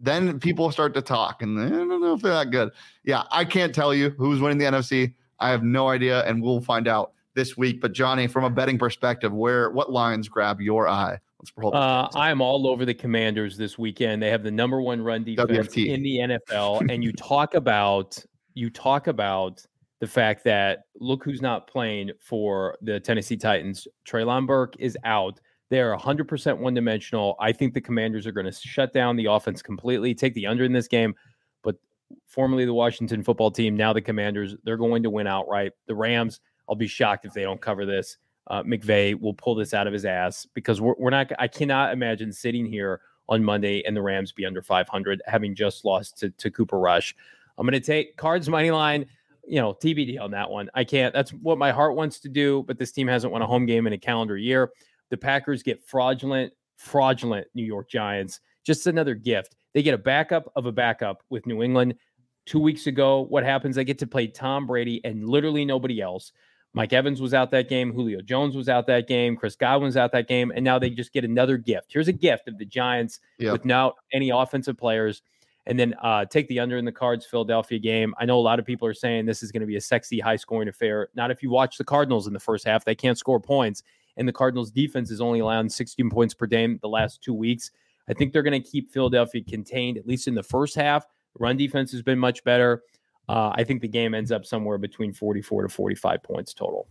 then 0.00 0.40
people 0.40 0.70
start 0.72 0.94
to 0.94 1.02
talk 1.02 1.42
and 1.42 1.60
I 1.60 1.68
don't 1.68 2.00
know 2.00 2.14
if 2.14 2.22
they're 2.22 2.32
that 2.32 2.50
good. 2.50 2.70
Yeah, 3.04 3.24
I 3.30 3.44
can't 3.44 3.74
tell 3.74 3.92
you 3.92 4.10
who's 4.16 4.40
winning 4.40 4.58
the 4.58 4.64
NFC. 4.64 5.12
I 5.38 5.50
have 5.50 5.62
no 5.62 5.88
idea, 5.88 6.24
and 6.24 6.42
we'll 6.42 6.60
find 6.60 6.88
out 6.88 7.12
this 7.34 7.56
week. 7.56 7.80
But 7.80 7.92
Johnny, 7.92 8.26
from 8.28 8.44
a 8.44 8.50
betting 8.50 8.78
perspective, 8.78 9.32
where 9.32 9.70
what 9.70 9.92
lines 9.92 10.28
grab 10.28 10.60
your 10.60 10.88
eye? 10.88 11.18
Uh, 11.62 12.08
I 12.14 12.30
am 12.30 12.40
all 12.40 12.66
over 12.68 12.84
the 12.84 12.94
Commanders 12.94 13.56
this 13.56 13.76
weekend. 13.76 14.22
They 14.22 14.30
have 14.30 14.44
the 14.44 14.50
number 14.50 14.80
one 14.80 15.02
run 15.02 15.24
defense 15.24 15.50
WFT. 15.50 15.88
in 15.88 16.02
the 16.02 16.16
NFL, 16.18 16.88
and 16.90 17.02
you 17.02 17.12
talk 17.12 17.54
about 17.54 18.24
you 18.54 18.70
talk 18.70 19.08
about 19.08 19.64
the 20.02 20.08
fact 20.08 20.42
that 20.42 20.86
look 20.98 21.22
who's 21.22 21.40
not 21.40 21.68
playing 21.68 22.10
for 22.18 22.76
the 22.82 22.98
Tennessee 22.98 23.36
Titans. 23.36 23.86
Treylon 24.04 24.48
Burke 24.48 24.74
is 24.80 24.98
out. 25.04 25.38
They're 25.70 25.96
100% 25.96 26.58
one 26.58 26.74
dimensional. 26.74 27.36
I 27.38 27.52
think 27.52 27.72
the 27.72 27.80
Commanders 27.80 28.26
are 28.26 28.32
going 28.32 28.46
to 28.46 28.52
shut 28.52 28.92
down 28.92 29.14
the 29.14 29.26
offense 29.26 29.62
completely, 29.62 30.12
take 30.12 30.34
the 30.34 30.48
under 30.48 30.64
in 30.64 30.72
this 30.72 30.88
game. 30.88 31.14
But 31.62 31.76
formerly 32.26 32.64
the 32.64 32.74
Washington 32.74 33.22
football 33.22 33.52
team, 33.52 33.76
now 33.76 33.92
the 33.92 34.00
Commanders, 34.00 34.56
they're 34.64 34.76
going 34.76 35.04
to 35.04 35.10
win 35.10 35.28
outright. 35.28 35.70
The 35.86 35.94
Rams, 35.94 36.40
I'll 36.68 36.74
be 36.74 36.88
shocked 36.88 37.24
if 37.24 37.32
they 37.32 37.42
don't 37.42 37.60
cover 37.60 37.86
this. 37.86 38.18
Uh, 38.48 38.64
McVay 38.64 39.14
will 39.14 39.34
pull 39.34 39.54
this 39.54 39.72
out 39.72 39.86
of 39.86 39.92
his 39.92 40.04
ass 40.04 40.48
because 40.52 40.80
we're, 40.80 40.96
we're 40.98 41.10
not. 41.10 41.30
I 41.38 41.46
cannot 41.46 41.92
imagine 41.92 42.32
sitting 42.32 42.66
here 42.66 43.02
on 43.28 43.44
Monday 43.44 43.84
and 43.86 43.96
the 43.96 44.02
Rams 44.02 44.32
be 44.32 44.46
under 44.46 44.62
500, 44.62 45.22
having 45.28 45.54
just 45.54 45.84
lost 45.84 46.18
to, 46.18 46.30
to 46.30 46.50
Cooper 46.50 46.80
Rush. 46.80 47.14
I'm 47.56 47.64
going 47.64 47.80
to 47.80 47.86
take 47.86 48.16
Cards 48.16 48.48
money 48.48 48.72
line. 48.72 49.06
You 49.46 49.60
know, 49.60 49.74
TBD 49.74 50.20
on 50.20 50.30
that 50.32 50.48
one. 50.50 50.70
I 50.74 50.84
can't. 50.84 51.12
That's 51.12 51.30
what 51.32 51.58
my 51.58 51.72
heart 51.72 51.96
wants 51.96 52.20
to 52.20 52.28
do, 52.28 52.64
but 52.66 52.78
this 52.78 52.92
team 52.92 53.08
hasn't 53.08 53.32
won 53.32 53.42
a 53.42 53.46
home 53.46 53.66
game 53.66 53.86
in 53.86 53.92
a 53.92 53.98
calendar 53.98 54.36
year. 54.36 54.70
The 55.10 55.16
Packers 55.16 55.62
get 55.62 55.82
fraudulent, 55.84 56.52
fraudulent 56.76 57.46
New 57.54 57.64
York 57.64 57.88
Giants. 57.90 58.40
Just 58.64 58.86
another 58.86 59.14
gift. 59.14 59.56
They 59.74 59.82
get 59.82 59.94
a 59.94 59.98
backup 59.98 60.50
of 60.54 60.66
a 60.66 60.72
backup 60.72 61.22
with 61.30 61.46
New 61.46 61.62
England. 61.62 61.94
Two 62.46 62.60
weeks 62.60 62.86
ago, 62.86 63.22
what 63.28 63.44
happens? 63.44 63.76
They 63.76 63.84
get 63.84 63.98
to 64.00 64.06
play 64.06 64.26
Tom 64.26 64.66
Brady 64.66 65.00
and 65.04 65.28
literally 65.28 65.64
nobody 65.64 66.00
else. 66.00 66.32
Mike 66.74 66.92
Evans 66.92 67.20
was 67.20 67.34
out 67.34 67.50
that 67.50 67.68
game. 67.68 67.92
Julio 67.92 68.22
Jones 68.22 68.56
was 68.56 68.68
out 68.68 68.86
that 68.86 69.06
game. 69.06 69.36
Chris 69.36 69.56
Godwin's 69.56 69.96
out 69.96 70.10
that 70.12 70.26
game. 70.28 70.52
And 70.54 70.64
now 70.64 70.78
they 70.78 70.88
just 70.90 71.12
get 71.12 71.24
another 71.24 71.56
gift. 71.58 71.92
Here's 71.92 72.08
a 72.08 72.12
gift 72.12 72.48
of 72.48 72.56
the 72.58 72.64
Giants 72.64 73.20
Yep. 73.38 73.52
without 73.52 73.96
any 74.12 74.30
offensive 74.30 74.78
players. 74.78 75.22
And 75.66 75.78
then 75.78 75.94
uh, 76.02 76.24
take 76.24 76.48
the 76.48 76.58
under 76.58 76.76
in 76.76 76.84
the 76.84 76.92
cards 76.92 77.24
Philadelphia 77.24 77.78
game. 77.78 78.14
I 78.18 78.24
know 78.24 78.38
a 78.38 78.42
lot 78.42 78.58
of 78.58 78.64
people 78.64 78.88
are 78.88 78.94
saying 78.94 79.26
this 79.26 79.42
is 79.42 79.52
going 79.52 79.60
to 79.60 79.66
be 79.66 79.76
a 79.76 79.80
sexy, 79.80 80.18
high 80.18 80.36
scoring 80.36 80.68
affair. 80.68 81.08
Not 81.14 81.30
if 81.30 81.42
you 81.42 81.50
watch 81.50 81.78
the 81.78 81.84
Cardinals 81.84 82.26
in 82.26 82.32
the 82.32 82.40
first 82.40 82.66
half. 82.66 82.84
They 82.84 82.96
can't 82.96 83.16
score 83.16 83.38
points. 83.38 83.82
And 84.16 84.26
the 84.26 84.32
Cardinals 84.32 84.70
defense 84.70 85.10
is 85.10 85.20
only 85.20 85.38
allowing 85.38 85.68
16 85.68 86.10
points 86.10 86.34
per 86.34 86.46
game 86.46 86.78
the 86.82 86.88
last 86.88 87.22
two 87.22 87.32
weeks. 87.32 87.70
I 88.08 88.12
think 88.12 88.32
they're 88.32 88.42
going 88.42 88.60
to 88.60 88.68
keep 88.68 88.90
Philadelphia 88.90 89.42
contained, 89.42 89.96
at 89.96 90.06
least 90.06 90.26
in 90.26 90.34
the 90.34 90.42
first 90.42 90.74
half. 90.74 91.06
Run 91.38 91.56
defense 91.56 91.92
has 91.92 92.02
been 92.02 92.18
much 92.18 92.42
better. 92.44 92.82
Uh, 93.28 93.52
I 93.54 93.64
think 93.64 93.80
the 93.80 93.88
game 93.88 94.14
ends 94.14 94.32
up 94.32 94.44
somewhere 94.44 94.78
between 94.78 95.12
44 95.12 95.62
to 95.62 95.68
45 95.68 96.22
points 96.22 96.52
total. 96.52 96.88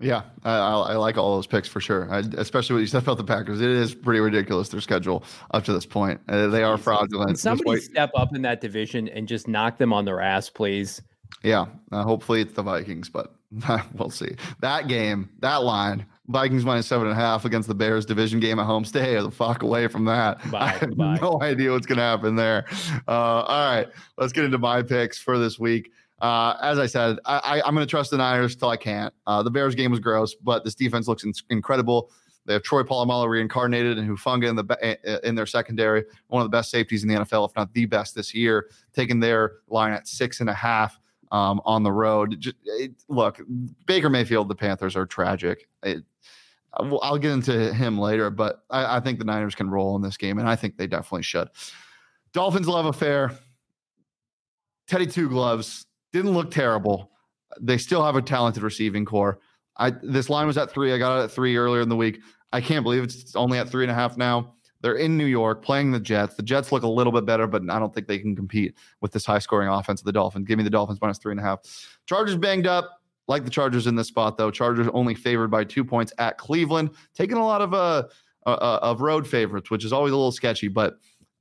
Yeah, 0.00 0.22
I, 0.44 0.52
I, 0.52 0.72
I 0.92 0.96
like 0.96 1.18
all 1.18 1.36
those 1.36 1.46
picks 1.46 1.68
for 1.68 1.80
sure. 1.80 2.10
I, 2.10 2.20
especially 2.38 2.74
what 2.74 2.80
you 2.80 2.86
said 2.86 3.02
about 3.02 3.18
the 3.18 3.24
Packers. 3.24 3.60
It 3.60 3.68
is 3.68 3.94
pretty 3.94 4.20
ridiculous 4.20 4.70
their 4.70 4.80
schedule 4.80 5.24
up 5.50 5.64
to 5.64 5.74
this 5.74 5.84
point. 5.84 6.20
Uh, 6.26 6.46
they 6.46 6.62
are 6.62 6.78
fraudulent. 6.78 7.28
Can 7.28 7.36
somebody 7.36 7.80
step 7.80 8.10
up 8.14 8.34
in 8.34 8.40
that 8.42 8.62
division 8.62 9.08
and 9.08 9.28
just 9.28 9.46
knock 9.46 9.76
them 9.76 9.92
on 9.92 10.06
their 10.06 10.20
ass, 10.20 10.48
please? 10.48 11.02
Yeah, 11.42 11.66
uh, 11.92 12.02
hopefully 12.02 12.40
it's 12.40 12.54
the 12.54 12.62
Vikings, 12.62 13.10
but 13.10 13.34
we'll 13.94 14.10
see. 14.10 14.36
That 14.60 14.88
game, 14.88 15.28
that 15.40 15.62
line, 15.64 16.06
Vikings 16.28 16.64
minus 16.64 16.86
seven 16.86 17.06
and 17.06 17.16
a 17.16 17.20
half 17.20 17.44
against 17.44 17.68
the 17.68 17.74
Bears 17.74 18.06
division 18.06 18.40
game 18.40 18.58
at 18.58 18.64
home. 18.66 18.84
Stay 18.86 19.20
the 19.20 19.30
fuck 19.30 19.62
away 19.62 19.86
from 19.88 20.06
that. 20.06 20.38
Bye, 20.50 20.60
I 20.60 20.68
have 20.68 20.96
bye. 20.96 21.18
no 21.20 21.40
idea 21.42 21.72
what's 21.72 21.86
going 21.86 21.98
to 21.98 22.04
happen 22.04 22.36
there. 22.36 22.64
Uh, 23.06 23.42
all 23.42 23.74
right, 23.74 23.88
let's 24.16 24.32
get 24.32 24.44
into 24.44 24.58
my 24.58 24.82
picks 24.82 25.18
for 25.18 25.38
this 25.38 25.58
week. 25.58 25.92
Uh, 26.20 26.56
as 26.60 26.78
I 26.78 26.86
said, 26.86 27.18
I, 27.24 27.62
I'm 27.64 27.74
going 27.74 27.86
to 27.86 27.90
trust 27.90 28.10
the 28.10 28.18
Niners 28.18 28.54
till 28.54 28.68
I 28.68 28.76
can't. 28.76 29.12
Uh, 29.26 29.42
the 29.42 29.50
Bears 29.50 29.74
game 29.74 29.90
was 29.90 30.00
gross, 30.00 30.34
but 30.34 30.64
this 30.64 30.74
defense 30.74 31.08
looks 31.08 31.24
in- 31.24 31.32
incredible. 31.48 32.10
They 32.46 32.54
have 32.54 32.62
Troy 32.62 32.82
Polamalu 32.82 33.28
reincarnated 33.28 33.98
and 33.98 34.08
Hufanga 34.08 34.48
in 34.48 34.56
the 34.56 35.20
in 35.28 35.34
their 35.34 35.46
secondary, 35.46 36.04
one 36.28 36.42
of 36.42 36.46
the 36.46 36.56
best 36.56 36.70
safeties 36.70 37.02
in 37.02 37.08
the 37.08 37.14
NFL, 37.16 37.48
if 37.48 37.56
not 37.56 37.72
the 37.74 37.86
best 37.86 38.14
this 38.14 38.34
year. 38.34 38.70
Taking 38.92 39.20
their 39.20 39.58
line 39.68 39.92
at 39.92 40.08
six 40.08 40.40
and 40.40 40.50
a 40.50 40.54
half 40.54 40.98
um, 41.32 41.60
on 41.64 41.82
the 41.82 41.92
road. 41.92 42.40
Just, 42.40 42.56
it, 42.64 42.92
look, 43.08 43.40
Baker 43.86 44.10
Mayfield, 44.10 44.48
the 44.48 44.54
Panthers 44.54 44.96
are 44.96 45.06
tragic. 45.06 45.68
It, 45.82 46.02
I'll 46.74 47.00
I'll 47.02 47.18
get 47.18 47.32
into 47.32 47.72
him 47.74 47.98
later, 47.98 48.30
but 48.30 48.64
I, 48.70 48.96
I 48.96 49.00
think 49.00 49.18
the 49.18 49.24
Niners 49.24 49.54
can 49.54 49.70
roll 49.70 49.96
in 49.96 50.02
this 50.02 50.16
game, 50.16 50.38
and 50.38 50.48
I 50.48 50.56
think 50.56 50.76
they 50.76 50.86
definitely 50.86 51.22
should. 51.22 51.48
Dolphins 52.32 52.68
love 52.68 52.86
affair. 52.86 53.32
Teddy 54.86 55.06
Two 55.06 55.28
Gloves 55.28 55.86
didn't 56.12 56.32
look 56.32 56.50
terrible. 56.50 57.10
They 57.60 57.78
still 57.78 58.04
have 58.04 58.16
a 58.16 58.22
talented 58.22 58.62
receiving 58.62 59.04
core. 59.04 59.40
I 59.76 59.90
this 60.02 60.28
line 60.28 60.46
was 60.46 60.58
at 60.58 60.70
three. 60.70 60.92
I 60.92 60.98
got 60.98 61.20
it 61.20 61.24
at 61.24 61.30
three 61.30 61.56
earlier 61.56 61.82
in 61.82 61.88
the 61.88 61.96
week. 61.96 62.20
I 62.52 62.60
can't 62.60 62.82
believe 62.82 63.02
it's 63.04 63.36
only 63.36 63.58
at 63.58 63.68
three 63.68 63.84
and 63.84 63.90
a 63.90 63.94
half 63.94 64.16
now. 64.16 64.54
They're 64.82 64.94
in 64.94 65.16
New 65.16 65.26
York 65.26 65.62
playing 65.62 65.90
the 65.90 66.00
Jets. 66.00 66.34
The 66.34 66.42
Jets 66.42 66.72
look 66.72 66.82
a 66.82 66.88
little 66.88 67.12
bit 67.12 67.26
better, 67.26 67.46
but 67.46 67.62
I 67.68 67.78
don't 67.78 67.94
think 67.94 68.06
they 68.06 68.18
can 68.18 68.34
compete 68.34 68.74
with 69.00 69.12
this 69.12 69.26
high 69.26 69.38
scoring 69.38 69.68
offense 69.68 70.00
of 70.00 70.06
the 70.06 70.12
Dolphins. 70.12 70.46
Give 70.46 70.56
me 70.56 70.64
the 70.64 70.70
Dolphins 70.70 70.98
minus 71.00 71.18
three 71.18 71.32
and 71.32 71.40
a 71.40 71.42
half. 71.42 71.60
Chargers 72.06 72.36
banged 72.36 72.66
up. 72.66 72.96
Like 73.28 73.44
the 73.44 73.50
Chargers 73.50 73.86
in 73.86 73.94
this 73.94 74.08
spot, 74.08 74.36
though. 74.36 74.50
Chargers 74.50 74.88
only 74.92 75.14
favored 75.14 75.52
by 75.52 75.62
two 75.62 75.84
points 75.84 76.12
at 76.18 76.36
Cleveland, 76.36 76.90
taking 77.14 77.36
a 77.36 77.44
lot 77.44 77.62
of 77.62 77.72
uh, 77.72 78.08
uh 78.44 78.50
uh, 78.50 78.78
of 78.82 79.02
road 79.02 79.24
favorites, 79.24 79.70
which 79.70 79.84
is 79.84 79.92
always 79.92 80.12
a 80.12 80.16
little 80.16 80.32
sketchy. 80.32 80.66
But 80.66 80.98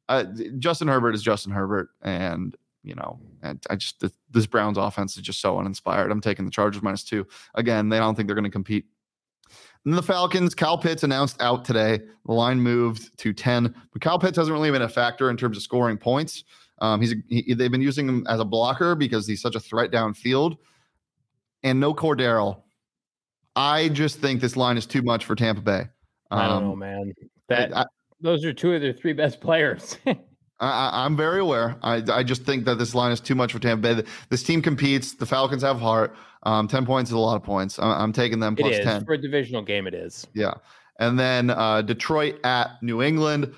uh, 0.08 0.26
Justin 0.60 0.88
Herbert 0.88 1.16
is 1.16 1.24
Justin 1.24 1.52
Herbert, 1.52 1.90
and 2.04 2.56
you 2.84 2.96
know, 2.96 3.20
and 3.42 3.64
I 3.70 3.76
just 3.76 4.04
this, 4.32 4.46
Browns 4.48 4.78
offense 4.78 5.18
is 5.18 5.24
just 5.24 5.42
so 5.42 5.58
uninspired. 5.60 6.12
I'm 6.12 6.22
taking 6.22 6.46
the 6.46 6.52
Chargers 6.52 6.82
minus 6.82 7.04
two. 7.04 7.28
Again, 7.56 7.90
they 7.90 7.98
don't 7.98 8.16
think 8.16 8.28
they're 8.28 8.36
going 8.36 8.44
to 8.46 8.50
compete. 8.50 8.86
And 9.86 9.94
the 9.98 10.04
Falcons, 10.04 10.54
Kyle 10.54 10.78
Pitts 10.78 11.04
announced 11.04 11.42
out 11.42 11.66
today. 11.66 12.00
The 12.26 12.34
line 12.34 12.60
moved 12.60 13.18
to 13.20 13.34
10, 13.34 13.74
but 13.92 14.02
Kyle 14.02 14.20
Pitts 14.20 14.38
hasn't 14.38 14.54
really 14.54 14.72
been 14.72 14.82
a 14.82 14.90
factor 14.90 15.30
in 15.30 15.38
terms 15.38 15.58
of 15.58 15.64
scoring 15.64 15.98
points. 15.98 16.44
Um, 16.82 17.02
he's 17.02 17.16
he, 17.28 17.54
they've 17.54 17.72
been 17.72 17.82
using 17.82 18.08
him 18.08 18.26
as 18.28 18.40
a 18.40 18.46
blocker 18.46 18.96
because 18.96 19.28
he's 19.28 19.42
such 19.42 19.56
a 19.56 19.60
threat 19.60 19.92
downfield. 19.92 20.58
And 21.64 21.80
no 21.80 21.94
Cordero. 21.94 22.62
I 23.56 23.90
just 23.90 24.20
think 24.20 24.40
this 24.40 24.56
line 24.56 24.78
is 24.78 24.86
too 24.86 25.02
much 25.02 25.26
for 25.26 25.36
Tampa 25.36 25.62
Bay. 25.62 25.88
I 26.32 26.48
don't 26.48 26.64
know, 26.64 26.74
Um, 26.74 26.80
man. 26.80 27.14
That 27.50 27.76
I, 27.76 27.86
those 28.22 28.46
are 28.46 28.54
two 28.54 28.74
of 28.74 28.82
their 28.82 28.94
three 28.94 29.14
best 29.14 29.42
players. 29.42 29.98
I, 30.60 31.06
I'm 31.06 31.16
very 31.16 31.40
aware. 31.40 31.78
I, 31.82 32.04
I 32.12 32.24
just 32.24 32.44
think 32.44 32.66
that 32.66 32.78
this 32.78 32.94
line 32.94 33.12
is 33.12 33.22
too 33.22 33.36
much 33.36 33.54
for 33.54 33.60
Tampa 33.60 33.96
Bay. 33.96 34.04
This 34.30 34.44
team 34.44 34.62
competes. 34.62 35.14
The 35.14 35.26
Falcons 35.26 35.62
have 35.64 35.80
heart. 35.80 36.16
Um, 36.44 36.68
10 36.68 36.86
points 36.86 37.10
is 37.12 37.16
a 37.16 37.20
lot 37.20 37.36
of 37.36 37.44
points. 37.44 37.80
I, 37.80 38.02
I'm 38.02 38.14
taking 38.14 38.40
them 38.40 38.56
plus 38.56 38.78
10. 38.78 39.06
for 39.06 39.14
a 39.14 39.18
divisional 39.18 39.62
game. 39.62 39.88
It 39.88 39.94
is. 39.94 40.28
Yeah. 40.34 40.54
And 41.00 41.18
then 41.18 41.50
uh, 41.50 41.82
Detroit 41.82 42.40
at 42.44 42.72
New 42.82 43.02
England. 43.02 43.54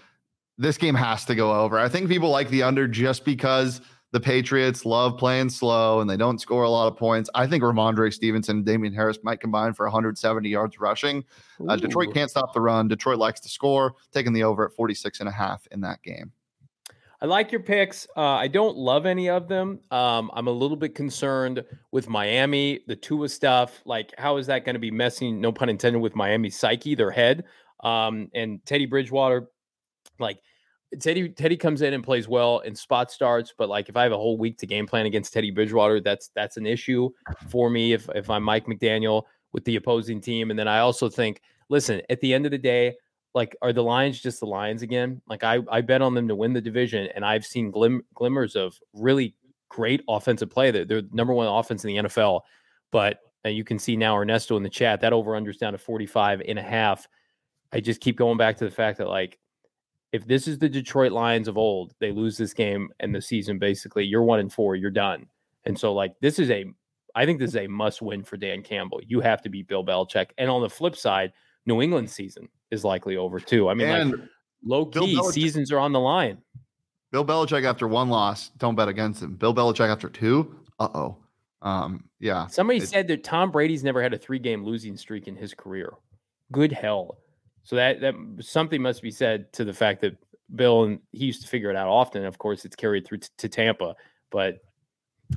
This 0.57 0.77
game 0.77 0.93
has 0.93 1.25
to 1.25 1.33
go 1.33 1.53
over. 1.53 1.79
I 1.79 1.89
think 1.89 2.07
people 2.07 2.29
like 2.29 2.49
the 2.49 2.61
under 2.61 2.87
just 2.87 3.25
because 3.25 3.81
the 4.11 4.19
Patriots 4.19 4.85
love 4.85 5.17
playing 5.17 5.49
slow 5.49 6.01
and 6.01 6.09
they 6.09 6.17
don't 6.17 6.39
score 6.39 6.63
a 6.63 6.69
lot 6.69 6.87
of 6.87 6.97
points. 6.97 7.29
I 7.33 7.47
think 7.47 7.63
Rhamondre 7.63 8.13
Stevenson 8.13 8.57
and 8.57 8.65
Damien 8.65 8.93
Harris 8.93 9.17
might 9.23 9.39
combine 9.39 9.73
for 9.73 9.85
170 9.85 10.49
yards 10.49 10.79
rushing. 10.79 11.23
Uh, 11.67 11.77
Detroit 11.77 12.13
can't 12.13 12.29
stop 12.29 12.53
the 12.53 12.61
run. 12.61 12.87
Detroit 12.87 13.17
likes 13.17 13.39
to 13.39 13.49
score, 13.49 13.95
taking 14.11 14.33
the 14.33 14.43
over 14.43 14.65
at 14.67 14.73
46 14.73 15.21
and 15.21 15.29
a 15.29 15.31
half 15.31 15.65
in 15.71 15.81
that 15.81 16.03
game. 16.03 16.31
I 17.21 17.27
like 17.27 17.51
your 17.51 17.62
picks. 17.62 18.07
Uh, 18.17 18.21
I 18.21 18.47
don't 18.47 18.75
love 18.75 19.05
any 19.05 19.29
of 19.29 19.47
them. 19.47 19.79
Um, 19.91 20.31
I'm 20.34 20.47
a 20.47 20.51
little 20.51 20.77
bit 20.77 20.95
concerned 20.95 21.63
with 21.91 22.10
Miami, 22.10 22.79
the 22.88 22.95
Tua 22.95 23.29
stuff. 23.29 23.81
Like, 23.86 24.12
how 24.17 24.38
is 24.38 24.47
that 24.47 24.65
going 24.65 24.73
to 24.73 24.79
be 24.79 24.89
messing, 24.89 25.39
no 25.39 25.51
pun 25.51 25.69
intended, 25.69 26.01
with 26.01 26.15
Miami's 26.15 26.57
psyche, 26.57 26.95
their 26.95 27.12
head? 27.12 27.43
Um, 27.84 28.29
and 28.34 28.65
Teddy 28.65 28.88
Bridgewater, 28.88 29.49
like, 30.19 30.39
Teddy 30.99 31.29
Teddy 31.29 31.55
comes 31.55 31.84
in 31.84 31.93
and 31.93 32.03
plays 32.03 32.27
well 32.27 32.60
in 32.60 32.75
spot 32.75 33.12
starts, 33.12 33.53
but 33.57 33.69
like 33.69 33.88
if 33.88 33.95
I 33.95 34.03
have 34.03 34.12
a 34.12 34.17
whole 34.17 34.38
week 34.38 34.57
to 34.57 34.67
game 34.67 34.86
plan 34.86 35.05
against 35.05 35.31
Teddy 35.31 35.49
Bridgewater, 35.49 36.01
that's 36.01 36.31
that's 36.36 36.57
an 36.57 36.65
issue 36.65 37.10
for 37.47 37.69
me 37.69 37.93
if 37.93 38.10
if 38.13 38.29
I'm 38.29 38.43
Mike 38.43 38.65
McDaniel 38.65 39.23
with 39.53 39.63
the 39.63 39.77
opposing 39.77 40.19
team. 40.19 40.49
And 40.49 40.60
then 40.60 40.67
I 40.67 40.79
also 40.79 41.07
think, 41.07 41.41
listen, 41.69 42.01
at 42.10 42.19
the 42.19 42.34
end 42.34 42.45
of 42.45 42.51
the 42.51 42.57
day, 42.57 42.95
like 43.33 43.55
are 43.61 43.73
the 43.73 43.83
Lions 43.83 44.19
just 44.19 44.39
the 44.39 44.45
Lions 44.45 44.81
again? 44.81 45.21
Like 45.27 45.43
I 45.43 45.59
I 45.69 45.81
bet 45.81 46.01
on 46.01 46.13
them 46.13 46.27
to 46.27 46.35
win 46.35 46.53
the 46.53 46.61
division, 46.61 47.07
and 47.15 47.25
I've 47.25 47.45
seen 47.45 47.71
glim- 47.71 48.03
glimmers 48.13 48.55
of 48.55 48.77
really 48.93 49.35
great 49.69 50.03
offensive 50.09 50.49
play. 50.49 50.69
They're, 50.69 50.85
they're 50.85 51.01
number 51.11 51.33
one 51.33 51.47
offense 51.47 51.85
in 51.85 51.87
the 51.89 52.09
NFL, 52.09 52.41
but 52.91 53.19
uh, 53.45 53.49
you 53.49 53.63
can 53.63 53.79
see 53.79 53.95
now 53.95 54.17
Ernesto 54.17 54.57
in 54.57 54.63
the 54.63 54.69
chat 54.69 55.01
that 55.01 55.13
over 55.13 55.35
under 55.35 55.49
is 55.49 55.57
down 55.57 55.71
to 55.71 55.77
45 55.77 56.41
and 56.47 56.59
a 56.59 56.61
half. 56.61 57.07
I 57.71 57.79
just 57.79 58.01
keep 58.01 58.17
going 58.17 58.37
back 58.37 58.57
to 58.57 58.65
the 58.65 58.71
fact 58.71 58.97
that 58.97 59.07
like 59.07 59.39
if 60.11 60.27
this 60.27 60.47
is 60.47 60.59
the 60.59 60.67
Detroit 60.67 61.13
Lions 61.13 61.47
of 61.47 61.57
old, 61.57 61.93
they 61.99 62.11
lose 62.11 62.37
this 62.37 62.53
game 62.53 62.89
and 62.99 63.15
the 63.15 63.21
season 63.21 63.59
basically 63.59 64.03
you're 64.03 64.23
one 64.23 64.39
and 64.39 64.51
four, 64.51 64.75
you're 64.75 64.91
done. 64.91 65.25
And 65.65 65.79
so 65.79 65.93
like 65.93 66.13
this 66.19 66.37
is 66.37 66.51
a 66.51 66.65
I 67.15 67.25
think 67.25 67.39
this 67.39 67.51
is 67.51 67.57
a 67.57 67.67
must 67.67 68.01
win 68.01 68.23
for 68.23 68.37
Dan 68.37 68.61
Campbell. 68.61 69.01
You 69.05 69.21
have 69.21 69.41
to 69.41 69.49
beat 69.49 69.67
Bill 69.67 69.85
Belichick. 69.85 70.27
And 70.37 70.49
on 70.49 70.61
the 70.61 70.69
flip 70.69 70.95
side, 70.95 71.33
New 71.65 71.82
England 71.82 72.10
season 72.10 72.50
is 72.71 72.84
likely 72.84 73.17
over 73.17 73.39
too. 73.39 73.69
I 73.69 73.74
mean, 73.74 73.88
and 73.88 74.12
like 74.12 74.21
low 74.63 74.86
key 74.86 75.21
seasons 75.32 75.71
are 75.71 75.80
on 75.80 75.91
the 75.91 76.00
line. 76.00 76.38
Bill 77.12 77.26
Belichick 77.26 77.65
after 77.65 77.88
one 77.88 78.10
loss, 78.10 78.50
don't 78.58 78.76
bet 78.76 78.88
against 78.88 79.21
him. 79.21 79.36
Bill 79.36 79.54
Belichick 79.54 79.89
after 79.89 80.10
two, 80.10 80.56
uh 80.80 80.89
oh. 80.93 81.17
Um, 81.62 82.06
yeah. 82.19 82.47
Somebody 82.47 82.80
said 82.80 83.08
that 83.10 83.24
Tom 83.24 83.52
Brady's 83.52 83.84
never 83.84 84.02
had 84.02 84.13
a 84.13 84.17
three 84.17 84.39
game 84.39 84.63
losing 84.63 84.97
streak 84.97 85.28
in 85.28 85.36
his 85.36 85.54
career. 85.54 85.93
Good 86.52 86.71
hell. 86.71 87.19
So 87.63 87.76
that 87.76 88.02
that 88.02 88.15
something 88.39 88.82
must 88.82 89.02
be 89.02 89.12
said 89.12 89.52
to 89.54 89.63
the 89.63 89.74
fact 89.74 90.02
that 90.02 90.17
Bill 90.56 90.84
and 90.84 91.00
he 91.12 91.26
used 91.26 91.43
to 91.43 91.47
figure 91.47 91.69
it 91.69 91.76
out 91.76 91.88
often. 91.88 92.26
Of 92.26 92.38
course, 92.38 92.65
it's 92.65 92.76
carried 92.76 93.06
through 93.06 93.19
t- 93.19 93.30
to 93.38 93.50
Tampa, 93.50 93.95
but 94.32 94.60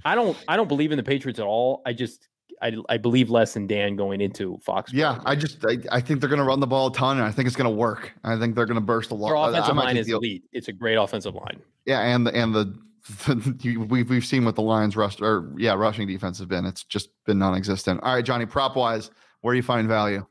I 0.04 0.14
don't 0.14 0.36
I 0.48 0.56
don't 0.56 0.68
believe 0.68 0.92
in 0.92 0.96
the 0.96 1.02
Patriots 1.02 1.38
at 1.38 1.44
all. 1.44 1.82
I 1.84 1.92
just 1.92 2.28
I, 2.62 2.76
I 2.88 2.96
believe 2.96 3.30
less 3.30 3.56
in 3.56 3.66
Dan 3.66 3.96
going 3.96 4.20
into 4.20 4.58
Fox. 4.62 4.92
Yeah, 4.92 5.20
I 5.26 5.34
just 5.34 5.64
I, 5.64 5.78
I 5.92 6.00
think 6.00 6.20
they're 6.20 6.28
going 6.28 6.38
to 6.38 6.44
run 6.44 6.60
the 6.60 6.66
ball 6.66 6.86
a 6.86 6.92
ton, 6.92 7.18
and 7.18 7.26
I 7.26 7.30
think 7.30 7.46
it's 7.46 7.56
going 7.56 7.70
to 7.70 7.76
work. 7.76 8.12
I 8.24 8.38
think 8.38 8.54
they're 8.54 8.66
going 8.66 8.76
to 8.76 8.80
burst 8.80 9.10
a 9.10 9.14
lot. 9.14 9.28
Their 9.28 9.50
offensive 9.50 9.76
line 9.76 9.96
is 9.96 10.08
elite. 10.08 10.44
It's 10.52 10.68
a 10.68 10.72
great 10.72 10.96
offensive 10.96 11.34
line. 11.34 11.60
Yeah, 11.84 12.00
and 12.00 12.26
the 12.26 12.34
and 12.34 12.54
the, 12.54 12.74
the 13.26 13.76
we've 13.76 14.08
we've 14.08 14.24
seen 14.24 14.44
what 14.44 14.54
the 14.54 14.62
Lions 14.62 14.96
rush 14.96 15.20
or 15.20 15.52
yeah 15.58 15.74
rushing 15.74 16.06
defense 16.06 16.38
has 16.38 16.46
been. 16.46 16.64
It's 16.64 16.84
just 16.84 17.10
been 17.26 17.38
non-existent. 17.38 18.00
All 18.02 18.14
right, 18.14 18.24
Johnny, 18.24 18.46
prop 18.46 18.76
wise, 18.76 19.10
where 19.42 19.52
are 19.52 19.56
you 19.56 19.62
find 19.62 19.86
value? 19.88 20.24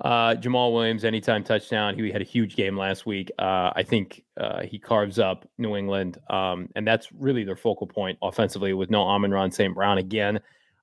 Uh, 0.00 0.36
Jamaal 0.36 0.72
Williams, 0.72 1.04
anytime 1.04 1.42
touchdown. 1.42 1.98
He 1.98 2.10
had 2.10 2.22
a 2.22 2.24
huge 2.24 2.54
game 2.54 2.76
last 2.76 3.04
week. 3.04 3.32
Uh, 3.38 3.72
I 3.74 3.82
think 3.82 4.24
uh, 4.36 4.62
he 4.62 4.78
carves 4.78 5.18
up 5.18 5.48
New 5.58 5.76
England, 5.76 6.18
um, 6.30 6.68
and 6.76 6.86
that's 6.86 7.10
really 7.12 7.42
their 7.42 7.56
focal 7.56 7.86
point 7.86 8.16
offensively 8.22 8.72
with 8.74 8.90
no 8.90 9.02
Amon-Ra 9.02 9.48
St. 9.50 9.74
Brown 9.74 9.98
again. 9.98 10.38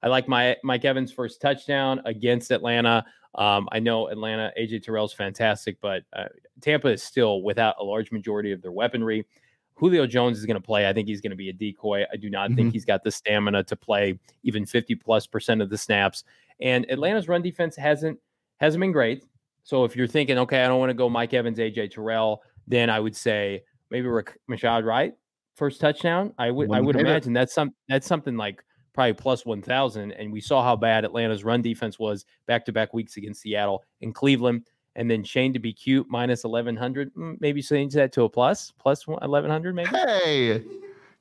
I 0.06 0.08
like 0.08 0.28
my 0.28 0.56
Mike 0.64 0.86
Evans' 0.86 1.12
first 1.12 1.42
touchdown 1.42 2.00
against 2.06 2.52
Atlanta. 2.52 3.04
Um, 3.34 3.68
I 3.72 3.80
know 3.80 4.08
Atlanta, 4.08 4.54
AJ 4.58 4.84
Terrell's 4.84 5.14
fantastic, 5.14 5.78
but 5.82 6.04
uh, 6.14 6.26
Tampa 6.62 6.90
is 6.90 7.02
still 7.02 7.42
without 7.42 7.76
a 7.80 7.84
large 7.84 8.12
majority 8.12 8.52
of 8.52 8.62
their 8.62 8.72
weaponry. 8.72 9.26
Julio 9.74 10.06
Jones 10.06 10.38
is 10.38 10.46
going 10.46 10.56
to 10.56 10.62
play. 10.62 10.88
I 10.88 10.94
think 10.94 11.08
he's 11.08 11.22
going 11.22 11.32
to 11.32 11.36
be 11.36 11.50
a 11.50 11.54
decoy. 11.54 12.06
I 12.14 12.18
do 12.18 12.30
not 12.30 12.50
mm-hmm. 12.50 12.56
think 12.56 12.74
he's 12.74 12.86
got 12.86 13.04
the 13.04 13.12
stamina 13.12 13.64
to 13.64 13.76
play 13.76 14.18
even 14.44 14.64
50 14.66 14.94
plus 14.96 15.26
percent 15.26 15.60
of 15.62 15.72
the 15.72 15.78
snaps. 15.78 16.24
And 16.60 16.90
Atlanta's 16.92 17.28
run 17.28 17.42
defense 17.42 17.76
hasn't 17.76 18.20
hasn't 18.60 18.80
been 18.80 18.92
great. 18.92 19.26
So 19.64 19.86
if 19.86 19.96
you're 19.96 20.08
thinking, 20.08 20.38
okay, 20.38 20.64
I 20.64 20.68
don't 20.68 20.80
want 20.80 20.92
to 20.92 20.94
go 20.94 21.10
Mike 21.10 21.34
Evans, 21.34 21.58
AJ 21.58 21.92
Terrell, 21.92 22.44
then 22.68 22.92
I 22.92 23.00
would 23.00 23.16
say 23.16 23.64
maybe 23.90 24.08
Rachaad 24.08 24.86
White 24.86 25.16
first 25.56 25.82
touchdown. 25.82 26.32
I 26.38 26.52
would 26.52 26.72
I 26.72 26.80
would 26.80 26.96
imagine 26.96 27.34
that's 27.34 27.56
some 27.56 27.74
that's 27.90 28.06
something 28.06 28.38
like 28.38 28.64
probably 28.96 29.14
plus 29.14 29.46
one 29.46 29.62
thousand. 29.62 30.14
And 30.14 30.32
we 30.32 30.42
saw 30.42 30.64
how 30.64 30.76
bad 30.76 31.06
Atlanta's 31.06 31.44
run 31.44 31.62
defense 31.62 32.00
was 32.00 32.26
back 32.48 32.66
to 32.66 32.72
back 32.72 32.94
weeks 32.94 33.18
against 33.18 33.42
Seattle 33.42 33.84
and 34.02 34.16
Cleveland. 34.16 34.64
And 34.96 35.12
then 35.12 35.24
Shane 35.24 35.54
to 35.54 35.60
be 35.60 35.74
cute 35.74 36.08
minus 36.10 36.46
eleven 36.46 36.76
hundred. 36.76 37.14
Mm, 37.14 37.38
maybe 37.42 37.62
change 37.62 37.94
that 37.94 38.12
to 38.14 38.24
a 38.24 38.30
plus 38.30 38.74
plus 38.80 39.06
eleven 39.22 39.52
hundred. 39.52 39.76
Maybe. 39.76 39.90
Hey. 39.90 40.64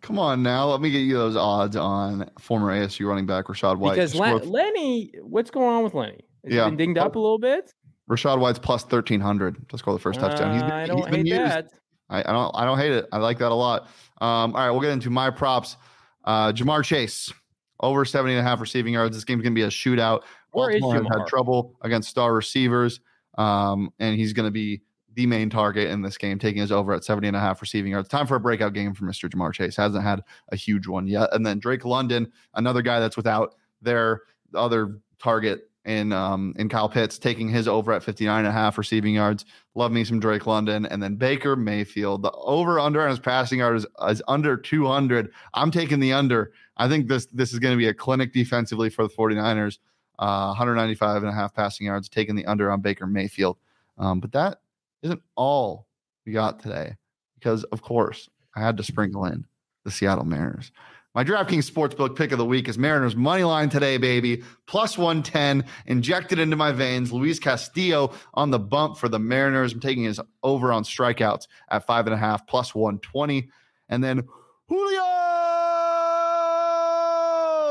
Come 0.00 0.18
on 0.18 0.42
now, 0.42 0.66
let 0.66 0.82
me 0.82 0.90
get 0.90 0.98
you 0.98 1.14
those 1.14 1.34
odds 1.34 1.76
on 1.76 2.28
former 2.38 2.70
ASU 2.70 3.08
running 3.08 3.24
back 3.24 3.46
Rachaad 3.46 3.78
White. 3.78 3.94
Because 3.94 4.14
Lenny, 4.14 5.10
what's 5.22 5.50
going 5.50 5.66
on 5.66 5.82
with 5.82 5.94
Lenny? 5.94 6.20
Has 6.44 6.52
yeah. 6.52 6.66
been 6.66 6.76
dinged 6.76 6.98
up 6.98 7.16
a 7.16 7.18
little 7.18 7.38
bit? 7.38 7.72
Rachaad 8.10 8.38
White's 8.38 8.58
plus 8.58 8.84
thirteen 8.84 9.18
hundred 9.18 9.66
to 9.70 9.78
score 9.78 9.94
the 9.94 9.98
first 9.98 10.20
touchdown. 10.20 10.52
He's 10.52 10.62
been, 10.62 10.72
I 10.72 10.86
don't 10.86 11.08
hate 11.08 11.26
used. 11.26 11.40
that. 11.40 11.70
I, 12.10 12.20
I, 12.20 12.32
don't 12.32 12.54
I 12.54 12.66
don't 12.66 12.76
hate 12.76 12.92
it. 12.92 13.08
I 13.12 13.16
like 13.16 13.38
that 13.38 13.50
a 13.50 13.54
lot. 13.54 13.84
Um, 14.20 14.54
all 14.54 14.66
right, 14.66 14.70
we'll 14.70 14.82
get 14.82 14.90
into 14.90 15.08
my 15.08 15.30
props. 15.30 15.78
Uh, 16.22 16.52
Ja'Marr 16.52 16.84
Chase 16.84 17.32
over 17.80 18.04
70 18.04 18.34
and 18.34 18.40
a 18.40 18.48
half 18.48 18.60
receiving 18.60 18.94
yards. 18.94 19.16
This 19.16 19.24
game's 19.24 19.42
gonna 19.42 19.54
be 19.54 19.62
a 19.62 19.68
shootout. 19.68 20.22
Where 20.52 20.70
Baltimore 20.78 21.02
is 21.02 21.18
had 21.18 21.26
trouble 21.26 21.76
against 21.82 22.08
star 22.08 22.32
receivers. 22.34 23.00
Um, 23.36 23.90
and 23.98 24.16
he's 24.16 24.32
gonna 24.32 24.50
be 24.50 24.82
the 25.14 25.26
main 25.26 25.48
target 25.48 25.90
in 25.90 26.02
this 26.02 26.18
game, 26.18 26.38
taking 26.38 26.62
us 26.62 26.70
over 26.70 26.92
at 26.92 27.04
70 27.04 27.28
and 27.28 27.36
a 27.36 27.40
half 27.40 27.60
receiving 27.60 27.92
yards. 27.92 28.08
Time 28.08 28.26
for 28.26 28.36
a 28.36 28.40
breakout 28.40 28.72
game 28.72 28.94
for 28.94 29.04
Mr. 29.04 29.28
Ja'Marr 29.28 29.52
Chase. 29.52 29.76
Hasn't 29.76 30.02
had 30.02 30.22
a 30.50 30.56
huge 30.56 30.86
one 30.86 31.06
yet. 31.06 31.28
And 31.32 31.46
then 31.46 31.58
Drake 31.58 31.84
London, 31.84 32.30
another 32.54 32.82
guy 32.82 33.00
that's 33.00 33.16
without 33.16 33.54
their 33.80 34.22
other 34.54 34.98
target 35.18 35.70
in 35.84 36.12
um, 36.12 36.54
in 36.58 36.68
Kyle 36.68 36.88
Pitts 36.88 37.18
taking 37.18 37.48
his 37.48 37.68
over 37.68 37.92
at 37.92 38.02
59 38.02 38.38
and 38.38 38.48
a 38.48 38.52
half 38.52 38.78
receiving 38.78 39.14
yards. 39.14 39.44
Love 39.74 39.92
me 39.92 40.04
some 40.04 40.20
Drake 40.20 40.46
London. 40.46 40.86
And 40.86 41.02
then 41.02 41.16
Baker 41.16 41.56
Mayfield. 41.56 42.22
The 42.22 42.32
over 42.32 42.78
under 42.80 43.02
on 43.02 43.10
his 43.10 43.18
passing 43.18 43.58
yards 43.58 43.84
is, 43.84 43.90
is 44.08 44.22
under 44.28 44.56
200. 44.56 45.30
I'm 45.52 45.70
taking 45.70 46.00
the 46.00 46.12
under. 46.12 46.52
I 46.76 46.88
think 46.88 47.08
this 47.08 47.26
this 47.26 47.52
is 47.52 47.58
going 47.58 47.74
to 47.74 47.78
be 47.78 47.88
a 47.88 47.94
clinic 47.94 48.32
defensively 48.32 48.90
for 48.90 49.06
the 49.06 49.14
49ers. 49.14 49.78
Uh, 50.18 50.46
195 50.46 51.24
and 51.24 51.32
a 51.32 51.34
half 51.34 51.52
passing 51.52 51.88
yards, 51.88 52.08
taking 52.08 52.36
the 52.36 52.46
under 52.46 52.70
on 52.70 52.80
Baker 52.80 53.06
Mayfield. 53.06 53.56
Um, 53.98 54.20
but 54.20 54.30
that 54.32 54.60
isn't 55.02 55.20
all 55.34 55.88
we 56.24 56.32
got 56.32 56.60
today 56.60 56.96
because, 57.34 57.64
of 57.64 57.82
course, 57.82 58.28
I 58.54 58.60
had 58.60 58.76
to 58.76 58.84
sprinkle 58.84 59.24
in 59.24 59.44
the 59.82 59.90
Seattle 59.90 60.24
Mariners. 60.24 60.70
My 61.14 61.22
DraftKings 61.22 61.70
Sportsbook 61.70 62.16
pick 62.16 62.32
of 62.32 62.38
the 62.38 62.44
week 62.44 62.68
is 62.68 62.76
Mariners 62.76 63.14
money 63.14 63.44
line 63.44 63.68
today, 63.68 63.98
baby. 63.98 64.42
Plus 64.66 64.98
110 64.98 65.64
injected 65.86 66.40
into 66.40 66.56
my 66.56 66.72
veins. 66.72 67.12
Luis 67.12 67.38
Castillo 67.38 68.12
on 68.34 68.50
the 68.50 68.58
bump 68.58 68.96
for 68.96 69.08
the 69.08 69.20
Mariners. 69.20 69.74
I'm 69.74 69.78
taking 69.78 70.02
his 70.02 70.20
over 70.42 70.72
on 70.72 70.82
strikeouts 70.82 71.46
at 71.70 71.86
five 71.86 72.08
and 72.08 72.14
a 72.14 72.18
half, 72.18 72.48
plus 72.48 72.74
120. 72.74 73.48
And 73.88 74.02
then 74.02 74.26
Julio, 74.68 75.04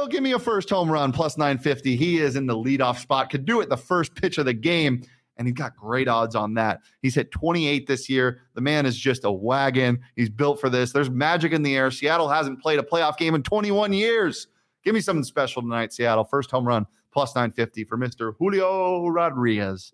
give 0.07 0.23
me 0.23 0.31
a 0.31 0.39
first 0.39 0.69
home 0.69 0.89
run, 0.89 1.11
plus 1.11 1.37
950. 1.37 1.97
He 1.97 2.19
is 2.19 2.37
in 2.37 2.45
the 2.45 2.55
leadoff 2.55 2.99
spot. 2.99 3.29
Could 3.29 3.45
do 3.45 3.59
it 3.59 3.67
the 3.67 3.75
first 3.75 4.15
pitch 4.15 4.37
of 4.37 4.45
the 4.45 4.53
game 4.53 5.03
and 5.37 5.47
he's 5.47 5.55
got 5.55 5.75
great 5.75 6.07
odds 6.07 6.35
on 6.35 6.53
that. 6.55 6.81
He's 7.01 7.15
hit 7.15 7.31
28 7.31 7.87
this 7.87 8.09
year. 8.09 8.41
The 8.53 8.61
man 8.61 8.85
is 8.85 8.97
just 8.97 9.23
a 9.25 9.31
wagon. 9.31 9.99
He's 10.15 10.29
built 10.29 10.59
for 10.59 10.69
this. 10.69 10.91
There's 10.91 11.09
magic 11.09 11.53
in 11.53 11.63
the 11.63 11.75
air. 11.75 11.91
Seattle 11.91 12.29
hasn't 12.29 12.61
played 12.61 12.79
a 12.79 12.83
playoff 12.83 13.17
game 13.17 13.35
in 13.35 13.43
21 13.43 13.93
years. 13.93 14.47
Give 14.83 14.93
me 14.93 15.01
something 15.01 15.23
special 15.23 15.61
tonight, 15.61 15.93
Seattle. 15.93 16.23
First 16.23 16.51
home 16.51 16.67
run, 16.67 16.85
plus 17.11 17.35
950 17.35 17.85
for 17.85 17.97
Mr. 17.97 18.33
Julio 18.37 19.07
Rodriguez. 19.07 19.93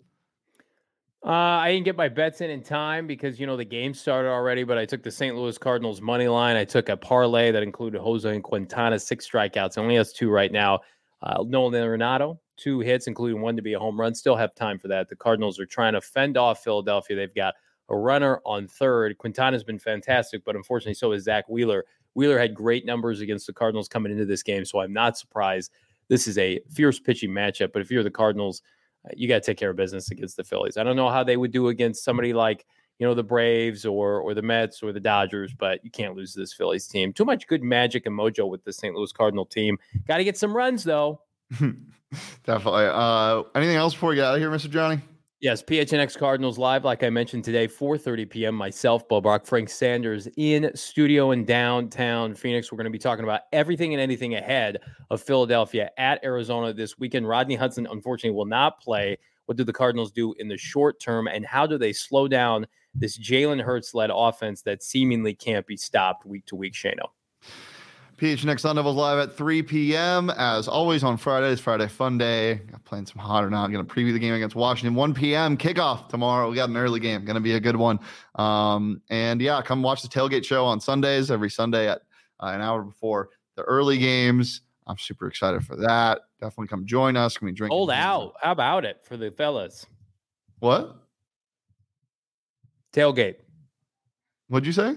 Uh, 1.24 1.28
I 1.28 1.72
didn't 1.72 1.84
get 1.84 1.96
my 1.96 2.08
bets 2.08 2.40
in 2.40 2.48
in 2.48 2.62
time 2.62 3.06
because 3.06 3.38
you 3.38 3.46
know 3.46 3.56
the 3.56 3.64
game 3.64 3.92
started 3.92 4.30
already. 4.30 4.64
But 4.64 4.78
I 4.78 4.86
took 4.86 5.02
the 5.02 5.10
St. 5.10 5.36
Louis 5.36 5.58
Cardinals 5.58 6.00
money 6.00 6.28
line. 6.28 6.56
I 6.56 6.64
took 6.64 6.88
a 6.88 6.96
parlay 6.96 7.50
that 7.50 7.62
included 7.62 8.00
Jose 8.00 8.28
and 8.28 8.42
Quintana 8.42 8.98
six 8.98 9.28
strikeouts. 9.28 9.76
Only 9.76 9.96
has 9.96 10.14
two 10.14 10.30
right 10.30 10.50
now. 10.50 10.80
Uh, 11.22 11.44
Nolan 11.46 11.74
Arenado 11.74 12.38
two 12.60 12.80
hits, 12.80 13.06
including 13.06 13.40
one 13.40 13.56
to 13.56 13.62
be 13.62 13.72
a 13.72 13.78
home 13.78 13.98
run. 13.98 14.14
Still 14.14 14.36
have 14.36 14.54
time 14.54 14.78
for 14.78 14.88
that. 14.88 15.08
The 15.08 15.16
Cardinals 15.16 15.58
are 15.58 15.66
trying 15.66 15.94
to 15.94 16.00
fend 16.00 16.36
off 16.36 16.62
Philadelphia. 16.62 17.16
They've 17.16 17.34
got 17.34 17.54
a 17.88 17.96
runner 17.96 18.40
on 18.44 18.68
third. 18.68 19.18
Quintana's 19.18 19.64
been 19.64 19.78
fantastic, 19.78 20.44
but 20.44 20.56
unfortunately, 20.56 20.94
so 20.94 21.12
is 21.12 21.24
Zack 21.24 21.48
Wheeler. 21.48 21.84
Wheeler 22.14 22.38
had 22.38 22.54
great 22.54 22.84
numbers 22.84 23.20
against 23.20 23.46
the 23.46 23.52
Cardinals 23.52 23.88
coming 23.88 24.12
into 24.12 24.26
this 24.26 24.42
game, 24.42 24.64
so 24.64 24.80
I'm 24.80 24.92
not 24.92 25.16
surprised. 25.16 25.72
This 26.08 26.26
is 26.26 26.38
a 26.38 26.60
fierce 26.70 26.98
pitching 26.98 27.30
matchup, 27.30 27.72
but 27.72 27.82
if 27.82 27.90
you're 27.90 28.02
the 28.02 28.10
Cardinals, 28.10 28.62
uh, 29.04 29.10
you 29.16 29.28
got 29.28 29.36
to 29.36 29.40
take 29.40 29.58
care 29.58 29.70
of 29.70 29.76
business 29.76 30.10
against 30.10 30.36
the 30.36 30.44
Phillies. 30.44 30.76
I 30.76 30.84
don't 30.84 30.96
know 30.96 31.08
how 31.08 31.24
they 31.24 31.36
would 31.36 31.52
do 31.52 31.68
against 31.68 32.04
somebody 32.04 32.32
like 32.32 32.66
you 33.00 33.06
know, 33.06 33.14
the 33.14 33.24
Braves 33.24 33.86
or 33.86 34.20
or 34.20 34.34
the 34.34 34.42
Mets 34.42 34.82
or 34.82 34.92
the 34.92 35.00
Dodgers, 35.00 35.54
but 35.54 35.82
you 35.82 35.90
can't 35.90 36.14
lose 36.14 36.34
this 36.34 36.52
Phillies 36.52 36.86
team. 36.86 37.14
Too 37.14 37.24
much 37.24 37.46
good 37.46 37.62
magic 37.62 38.04
and 38.04 38.16
mojo 38.16 38.46
with 38.46 38.62
the 38.62 38.74
St. 38.74 38.94
Louis 38.94 39.10
Cardinal 39.10 39.46
team. 39.46 39.78
Got 40.06 40.18
to 40.18 40.24
get 40.24 40.36
some 40.36 40.54
runs 40.54 40.84
though. 40.84 41.22
Definitely. 42.44 42.86
Uh, 42.86 43.42
anything 43.54 43.76
else 43.76 43.94
before 43.94 44.10
we 44.10 44.16
get 44.16 44.24
out 44.24 44.34
of 44.34 44.40
here, 44.40 44.50
Mr. 44.50 44.70
Johnny? 44.70 45.00
Yes, 45.40 45.62
PHNX 45.62 46.18
Cardinals 46.18 46.58
live, 46.58 46.84
like 46.84 47.02
I 47.02 47.08
mentioned 47.08 47.44
today, 47.44 47.66
4:30 47.66 48.28
p.m. 48.28 48.54
Myself, 48.54 49.08
Bob 49.08 49.24
Rock, 49.24 49.46
Frank 49.46 49.70
Sanders 49.70 50.28
in 50.36 50.70
studio 50.74 51.30
in 51.30 51.46
downtown 51.46 52.34
Phoenix. 52.34 52.70
We're 52.70 52.76
going 52.76 52.84
to 52.84 52.90
be 52.90 52.98
talking 52.98 53.24
about 53.24 53.42
everything 53.50 53.94
and 53.94 54.02
anything 54.02 54.34
ahead 54.34 54.80
of 55.08 55.22
Philadelphia 55.22 55.90
at 55.96 56.22
Arizona 56.22 56.74
this 56.74 56.98
weekend. 56.98 57.26
Rodney 57.26 57.54
Hudson, 57.54 57.86
unfortunately, 57.90 58.36
will 58.36 58.44
not 58.44 58.82
play. 58.82 59.16
What 59.46 59.56
do 59.56 59.64
the 59.64 59.72
Cardinals 59.72 60.12
do 60.12 60.34
in 60.38 60.46
the 60.46 60.58
short 60.58 61.00
term, 61.00 61.26
and 61.26 61.46
how 61.46 61.66
do 61.66 61.78
they 61.78 61.94
slow 61.94 62.28
down 62.28 62.66
this 62.94 63.18
Jalen 63.18 63.62
Hurts 63.62 63.94
led 63.94 64.10
offense 64.12 64.60
that 64.62 64.82
seemingly 64.82 65.32
can't 65.32 65.66
be 65.66 65.78
stopped 65.78 66.26
week 66.26 66.44
to 66.46 66.54
week? 66.54 66.74
Shano. 66.74 67.12
PHNX 68.20 68.60
Sun 68.60 68.76
Devils 68.76 68.96
live 68.96 69.18
at 69.18 69.34
3 69.34 69.62
p.m. 69.62 70.28
As 70.28 70.68
always 70.68 71.02
on 71.02 71.16
Fridays, 71.16 71.58
Friday 71.58 71.88
Fun 71.88 72.18
Day. 72.18 72.50
I 72.50 72.54
got 72.56 72.84
playing 72.84 73.06
some 73.06 73.16
hot 73.16 73.42
or 73.42 73.48
not. 73.48 73.72
Going 73.72 73.82
to 73.84 73.94
preview 73.94 74.12
the 74.12 74.18
game 74.18 74.34
against 74.34 74.54
Washington. 74.54 74.94
1 74.94 75.14
p.m. 75.14 75.56
kickoff 75.56 76.10
tomorrow. 76.10 76.50
We 76.50 76.54
got 76.54 76.68
an 76.68 76.76
early 76.76 77.00
game. 77.00 77.24
Going 77.24 77.36
to 77.36 77.40
be 77.40 77.54
a 77.54 77.60
good 77.60 77.76
one. 77.76 77.98
Um, 78.34 79.00
and 79.08 79.40
yeah, 79.40 79.62
come 79.62 79.82
watch 79.82 80.02
the 80.02 80.08
tailgate 80.08 80.44
show 80.44 80.66
on 80.66 80.80
Sundays 80.80 81.30
every 81.30 81.48
Sunday 81.48 81.88
at 81.88 82.02
uh, 82.40 82.48
an 82.48 82.60
hour 82.60 82.82
before 82.82 83.30
the 83.56 83.62
early 83.62 83.96
games. 83.96 84.60
I'm 84.86 84.98
super 84.98 85.26
excited 85.26 85.64
for 85.64 85.76
that. 85.76 86.20
Definitely 86.42 86.68
come 86.68 86.84
join 86.84 87.16
us. 87.16 87.38
Can 87.38 87.46
we 87.46 87.52
drink? 87.52 87.72
Hold 87.72 87.90
out. 87.90 88.34
How 88.42 88.52
about 88.52 88.84
it 88.84 88.98
for 89.02 89.16
the 89.16 89.30
fellas? 89.30 89.86
What? 90.58 90.94
Tailgate. 92.92 93.36
What'd 94.48 94.66
you 94.66 94.74
say? 94.74 94.96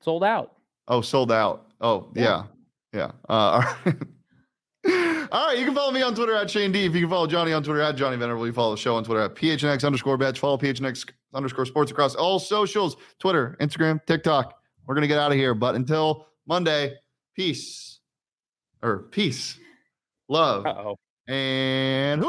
Sold 0.00 0.22
out. 0.22 0.52
Oh, 0.86 1.00
sold 1.00 1.32
out. 1.32 1.65
Oh, 1.80 2.10
yeah. 2.14 2.44
Yeah. 2.92 2.98
yeah. 2.98 3.10
Uh, 3.28 3.32
all 3.32 3.60
right. 3.84 3.96
All 5.32 5.48
right, 5.48 5.58
you 5.58 5.64
can 5.64 5.74
follow 5.74 5.90
me 5.90 6.02
on 6.02 6.14
Twitter 6.14 6.34
at 6.36 6.48
Shane 6.48 6.70
D. 6.70 6.84
If 6.84 6.94
you 6.94 7.00
can 7.00 7.10
follow 7.10 7.26
Johnny 7.26 7.52
on 7.52 7.60
Twitter 7.64 7.80
at 7.80 7.96
Johnny 7.96 8.16
Venerable, 8.16 8.46
you 8.46 8.52
follow 8.52 8.76
the 8.76 8.80
show 8.80 8.94
on 8.94 9.02
Twitter 9.02 9.22
at 9.22 9.34
PHNX 9.34 9.84
underscore 9.84 10.16
betch. 10.16 10.38
Follow 10.38 10.56
PHNX 10.56 11.10
underscore 11.34 11.66
sports 11.66 11.90
across 11.90 12.14
all 12.14 12.38
socials 12.38 12.96
Twitter, 13.18 13.56
Instagram, 13.60 14.00
TikTok. 14.06 14.54
We're 14.86 14.94
going 14.94 15.02
to 15.02 15.08
get 15.08 15.18
out 15.18 15.32
of 15.32 15.36
here. 15.36 15.52
But 15.52 15.74
until 15.74 16.28
Monday, 16.46 16.94
peace 17.34 17.98
or 18.82 19.08
peace, 19.10 19.58
love, 20.28 20.64
Uh-oh. 20.64 20.96
and 21.26 22.22